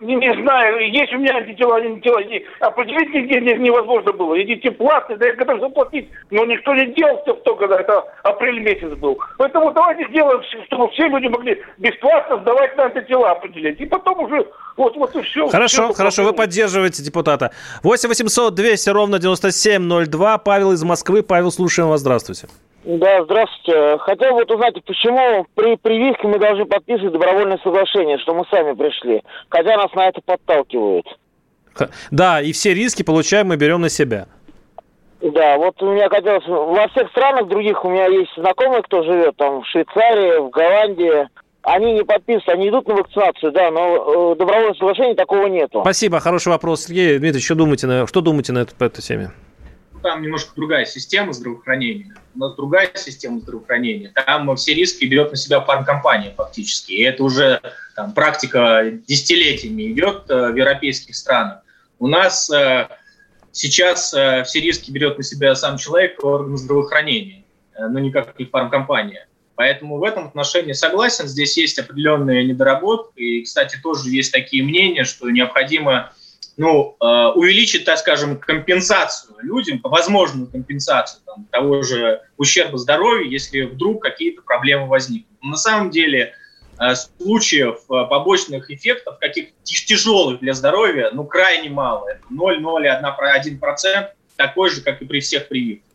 Не, 0.00 0.06
не, 0.06 0.14
не 0.14 0.42
знаю, 0.42 0.92
есть 0.92 1.12
у 1.12 1.18
меня 1.18 1.38
антитела, 1.38 1.80
не 1.80 1.88
антитела. 1.88 2.22
Не, 2.22 2.44
определить 2.60 3.12
нигде 3.12 3.40
невозможно 3.40 4.12
было. 4.12 4.34
Идите 4.48 4.70
платные, 4.70 5.18
да 5.18 5.26
я 5.26 5.34
готов 5.34 5.60
заплатить. 5.60 6.08
Но 6.30 6.46
никто 6.46 6.74
не 6.74 6.86
делал 6.94 7.18
в 7.18 7.42
то, 7.42 7.54
когда 7.54 7.78
это 7.78 8.02
апрель 8.22 8.60
месяц 8.60 8.96
был. 8.96 9.18
Поэтому 9.36 9.70
давайте 9.72 10.08
сделаем, 10.08 10.40
чтобы 10.66 10.90
все 10.92 11.06
люди 11.06 11.26
могли 11.26 11.62
бесплатно 11.76 12.38
сдавать 12.40 12.74
на 12.78 12.84
антитела 12.84 13.32
определять. 13.32 13.78
И 13.78 13.84
потом 13.84 14.20
уже 14.20 14.46
вот, 14.78 14.96
вот 14.96 15.14
и 15.14 15.20
все. 15.20 15.48
Хорошо, 15.48 15.88
все, 15.88 15.92
хорошо, 15.92 16.24
вы 16.24 16.32
поддерживаете 16.32 17.02
депутата. 17.02 17.50
8 17.82 18.08
800 18.08 18.54
200 18.54 18.88
ровно 18.88 19.18
9702. 19.18 20.38
Павел 20.38 20.72
из 20.72 20.82
Москвы. 20.82 21.22
Павел, 21.22 21.50
слушаем 21.50 21.90
вас. 21.90 22.00
Здравствуйте. 22.00 22.48
Да, 22.84 23.22
здравствуйте. 23.24 23.98
Хотел 23.98 24.32
вот 24.32 24.50
узнать, 24.50 24.82
почему 24.86 25.46
при 25.56 25.76
прививке 25.76 26.26
мы 26.26 26.38
должны 26.38 26.64
подписывать 26.64 27.12
добровольное 27.12 27.58
соглашение, 27.58 28.16
что 28.16 28.32
мы 28.32 28.46
сами 28.50 28.72
пришли, 28.72 29.22
хотя 29.50 29.76
нас 29.76 29.92
на 29.92 30.08
это 30.08 30.22
подталкивают. 30.24 31.06
Да, 32.10 32.40
и 32.40 32.52
все 32.52 32.74
риски 32.74 33.02
получаем 33.02 33.48
мы 33.48 33.56
берем 33.56 33.80
на 33.82 33.88
себя. 33.88 34.26
Да, 35.20 35.56
вот 35.58 35.82
у 35.82 35.92
меня 35.92 36.08
хотелось... 36.08 36.46
Во 36.46 36.88
всех 36.88 37.10
странах 37.10 37.48
других 37.48 37.84
у 37.84 37.90
меня 37.90 38.06
есть 38.06 38.30
знакомые, 38.36 38.82
кто 38.82 39.02
живет 39.02 39.36
там 39.36 39.62
в 39.62 39.66
Швейцарии, 39.66 40.38
в 40.38 40.50
Голландии, 40.50 41.28
они 41.62 41.92
не 41.92 42.04
подписывают, 42.04 42.48
они 42.48 42.68
идут 42.68 42.86
на 42.86 42.94
вакцинацию, 42.94 43.52
да, 43.52 43.70
но 43.70 44.32
э, 44.32 44.36
добровольного 44.36 44.74
соглашения 44.74 45.14
такого 45.14 45.46
нету. 45.46 45.80
Спасибо, 45.82 46.20
хороший 46.20 46.48
вопрос. 46.48 46.84
Сергей 46.84 47.18
Дмитриевич, 47.18 47.44
что 47.44 47.56
думаете 47.56 47.86
на, 47.86 48.06
что 48.06 48.20
думаете 48.20 48.52
на 48.52 48.60
эту, 48.60 48.74
по 48.76 48.84
этой 48.84 49.02
теме? 49.02 49.32
Там 50.02 50.22
немножко 50.22 50.52
другая 50.54 50.84
система 50.84 51.32
здравоохранения. 51.32 52.14
У 52.36 52.38
нас 52.38 52.54
другая 52.54 52.88
система 52.94 53.40
здравоохранения. 53.40 54.12
Там 54.14 54.54
все 54.54 54.74
риски 54.74 55.04
берет 55.04 55.32
на 55.32 55.36
себя 55.36 55.60
фармкомпания 55.60 56.32
фактически. 56.36 56.92
И 56.92 57.02
это 57.02 57.24
уже 57.24 57.60
там, 57.96 58.12
практика 58.12 58.92
десятилетиями 59.08 59.92
идет 59.92 60.30
э, 60.30 60.52
в 60.52 60.56
европейских 60.56 61.16
странах. 61.16 61.62
У 61.98 62.06
нас 62.06 62.48
э, 62.50 62.86
сейчас 63.52 64.14
э, 64.14 64.44
все 64.44 64.60
риски 64.60 64.90
берет 64.90 65.18
на 65.18 65.24
себя 65.24 65.54
сам 65.54 65.78
человек, 65.78 66.22
орган 66.24 66.56
здравоохранения, 66.56 67.44
э, 67.74 67.86
но 67.86 67.98
не 67.98 68.12
фармкомпания. 68.50 69.28
Поэтому 69.54 69.98
в 69.98 70.04
этом 70.04 70.28
отношении 70.28 70.72
согласен, 70.72 71.26
здесь 71.26 71.56
есть 71.56 71.78
определенные 71.80 72.44
недоработки. 72.44 73.18
И, 73.18 73.42
кстати, 73.42 73.76
тоже 73.82 74.08
есть 74.10 74.32
такие 74.32 74.62
мнения, 74.62 75.02
что 75.02 75.28
необходимо 75.30 76.12
ну, 76.56 76.96
э, 77.00 77.32
увеличить, 77.34 77.84
так 77.84 77.98
скажем, 77.98 78.38
компенсацию 78.38 79.34
людям, 79.40 79.80
возможную 79.82 80.48
компенсацию 80.48 81.22
там, 81.24 81.46
того 81.50 81.82
же 81.82 82.20
ущерба 82.36 82.78
здоровью, 82.78 83.30
если 83.30 83.62
вдруг 83.62 84.02
какие-то 84.02 84.42
проблемы 84.42 84.86
возникнут. 84.86 85.38
Но 85.42 85.50
на 85.50 85.56
самом 85.56 85.90
деле 85.90 86.34
случаев 86.94 87.80
э, 87.90 88.04
побочных 88.08 88.70
эффектов, 88.70 89.18
каких 89.18 89.48
тяжелых 89.64 90.40
для 90.40 90.54
здоровья, 90.54 91.10
ну, 91.12 91.24
крайне 91.24 91.70
мало. 91.70 92.08
Это 92.08 92.22
0,01%, 92.30 94.08
такой 94.36 94.70
же, 94.70 94.82
как 94.82 95.02
и 95.02 95.04
при 95.04 95.20
всех 95.20 95.48
прививках. 95.48 95.88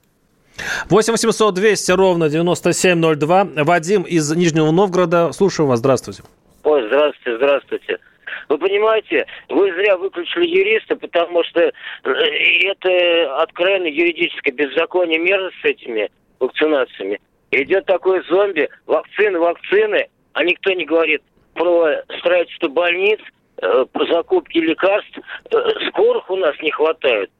8 0.90 1.14
800 1.14 1.54
200 1.54 1.92
ровно 1.94 2.30
9702. 2.30 3.48
Вадим 3.64 4.04
из 4.04 4.32
Нижнего 4.36 4.72
Новгорода. 4.72 5.32
Слушаю 5.32 5.68
вас. 5.68 5.80
Здравствуйте. 5.80 6.24
Ой, 6.64 6.86
здравствуйте, 6.88 7.38
здравствуйте. 7.38 8.00
Вы 8.50 8.58
понимаете, 8.58 9.26
вы 9.50 9.74
зря 9.74 9.98
выключили 9.98 10.48
юриста, 10.48 10.96
потому 10.96 11.44
что 11.44 11.60
э, 11.60 11.72
это 12.04 13.42
откровенно 13.42 13.88
юридическое 13.88 14.54
беззаконие 14.54 15.20
мерзость 15.20 15.56
с 15.62 15.66
этими 15.66 16.12
вакцинациями. 16.40 17.20
Идет 17.52 17.86
такой 17.86 18.24
зомби, 18.28 18.70
вакцины, 18.86 19.40
вакцины, 19.40 20.08
а 20.34 20.44
никто 20.44 20.72
не 20.74 20.86
говорит 20.86 21.22
про 21.54 22.02
строительство 22.20 22.68
больниц, 22.68 23.20
э, 23.62 23.86
про 23.92 24.06
закупки 24.08 24.58
лекарств. 24.58 25.20
Э, 25.52 25.58
скорых 25.90 26.30
у 26.30 26.36
нас 26.36 26.56
не 26.62 26.72
хватает. 26.72 27.32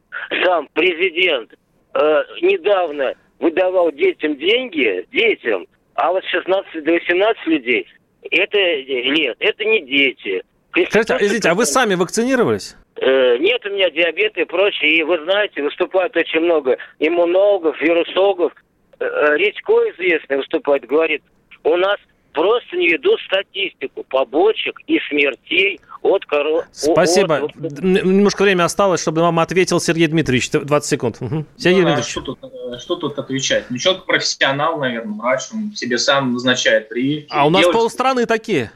Сам 0.44 0.68
президент 0.74 1.54
э, 1.94 2.24
недавно 2.42 3.16
выдавал 3.40 3.92
детям 3.92 4.38
деньги, 4.38 5.06
детям, 5.12 5.66
а 5.96 6.12
вот 6.12 6.24
16 6.26 6.84
до 6.84 6.92
18 6.92 7.48
людей, 7.48 7.88
это 8.32 8.58
нет, 8.58 9.36
это 9.40 9.66
не 9.66 9.82
дети. 9.82 10.44
Скажите, 10.90 11.18
извините, 11.20 11.50
а 11.50 11.56
вы 11.56 11.66
сами 11.66 11.96
вакцинировались? 11.96 12.76
Нет 13.00 13.66
у 13.66 13.70
меня 13.70 13.90
диабета 13.92 14.42
и 14.42 14.46
прочее. 14.46 14.98
И 14.98 15.04
вы 15.04 15.24
знаете, 15.24 15.62
выступает 15.62 16.16
очень 16.16 16.40
много 16.40 16.78
иммунологов, 17.00 17.80
вирусологов. 17.82 18.54
Редько 19.00 19.74
известный 19.92 20.38
выступает, 20.38 20.86
говорит, 20.86 21.22
у 21.64 21.76
нас 21.76 21.98
просто 22.34 22.76
не 22.76 22.90
ведут 22.90 23.20
статистику 23.22 24.04
побочек 24.04 24.80
и 24.88 25.00
смертей 25.10 25.80
от 26.02 26.26
коро... 26.26 26.66
Спасибо. 26.72 27.46
От... 27.46 27.56
Немножко 27.56 28.44
время 28.44 28.66
осталось, 28.66 29.02
чтобы 29.02 29.22
вам 29.22 29.40
ответил 29.40 29.80
Сергей 29.80 30.08
Дмитриевич. 30.08 30.52
20 30.52 30.90
секунд. 30.90 31.18
Угу. 31.22 31.46
Сергей 31.58 31.82
ну, 31.82 31.88
Дмитриевич. 31.88 32.08
А 32.08 32.12
что, 32.12 32.22
тут, 32.22 32.40
э, 32.44 32.80
что 32.80 32.96
тут 32.96 33.20
отвечать? 33.20 33.66
Ну, 33.70 33.78
человек 33.78 34.06
профессионал, 34.06 34.78
наверное, 34.78 35.18
врач, 35.18 35.44
он 35.54 35.74
себе 35.76 35.98
сам 35.98 36.34
назначает 36.34 36.90
прививки. 36.90 37.28
А 37.30 37.48
у 37.48 37.50
нас 37.50 37.62
Делать... 37.62 37.76
полстраны 37.76 38.26
такие. 38.26 38.72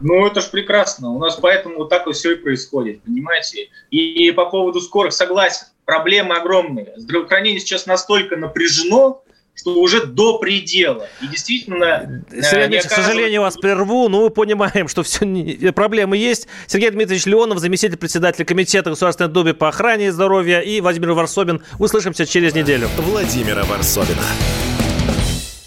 Ну, 0.00 0.26
это 0.26 0.40
ж 0.40 0.50
прекрасно. 0.50 1.10
У 1.10 1.18
нас 1.18 1.36
поэтому 1.36 1.78
вот 1.78 1.88
так 1.88 2.06
вот 2.06 2.16
все 2.16 2.32
и 2.32 2.36
происходит, 2.36 3.02
понимаете? 3.02 3.68
И, 3.90 4.26
и 4.26 4.32
по 4.32 4.46
поводу 4.46 4.80
скорых 4.80 5.12
согласен. 5.12 5.66
Проблемы 5.84 6.36
огромные. 6.36 6.92
Здравоохранение 6.96 7.60
сейчас 7.60 7.86
настолько 7.86 8.36
напряжено, 8.36 9.22
что 9.56 9.74
уже 9.74 10.04
до 10.04 10.38
предела. 10.38 11.08
И 11.22 11.26
действительно... 11.26 12.22
Э, 12.30 12.42
Сергей 12.42 12.68
Дмитриевич, 12.68 12.84
к 12.84 12.92
сожалению, 12.92 13.40
вас 13.40 13.56
прерву, 13.56 14.08
но 14.08 14.22
мы 14.22 14.30
понимаем, 14.30 14.86
что 14.86 15.02
все 15.02 15.24
не... 15.24 15.72
проблемы 15.72 16.16
есть. 16.16 16.46
Сергей 16.66 16.90
Дмитриевич 16.90 17.26
Леонов, 17.26 17.58
заместитель 17.58 17.96
председателя 17.96 18.44
Комитета 18.44 18.90
Государственной 18.90 19.30
Думы 19.30 19.54
по 19.54 19.68
охране 19.68 20.12
здоровья 20.12 20.60
и 20.60 20.80
Владимир 20.80 21.12
Варсобин. 21.12 21.62
Услышимся 21.78 22.26
через 22.26 22.54
неделю. 22.54 22.88
Владимира 22.98 23.64
Варсобина. 23.64 24.22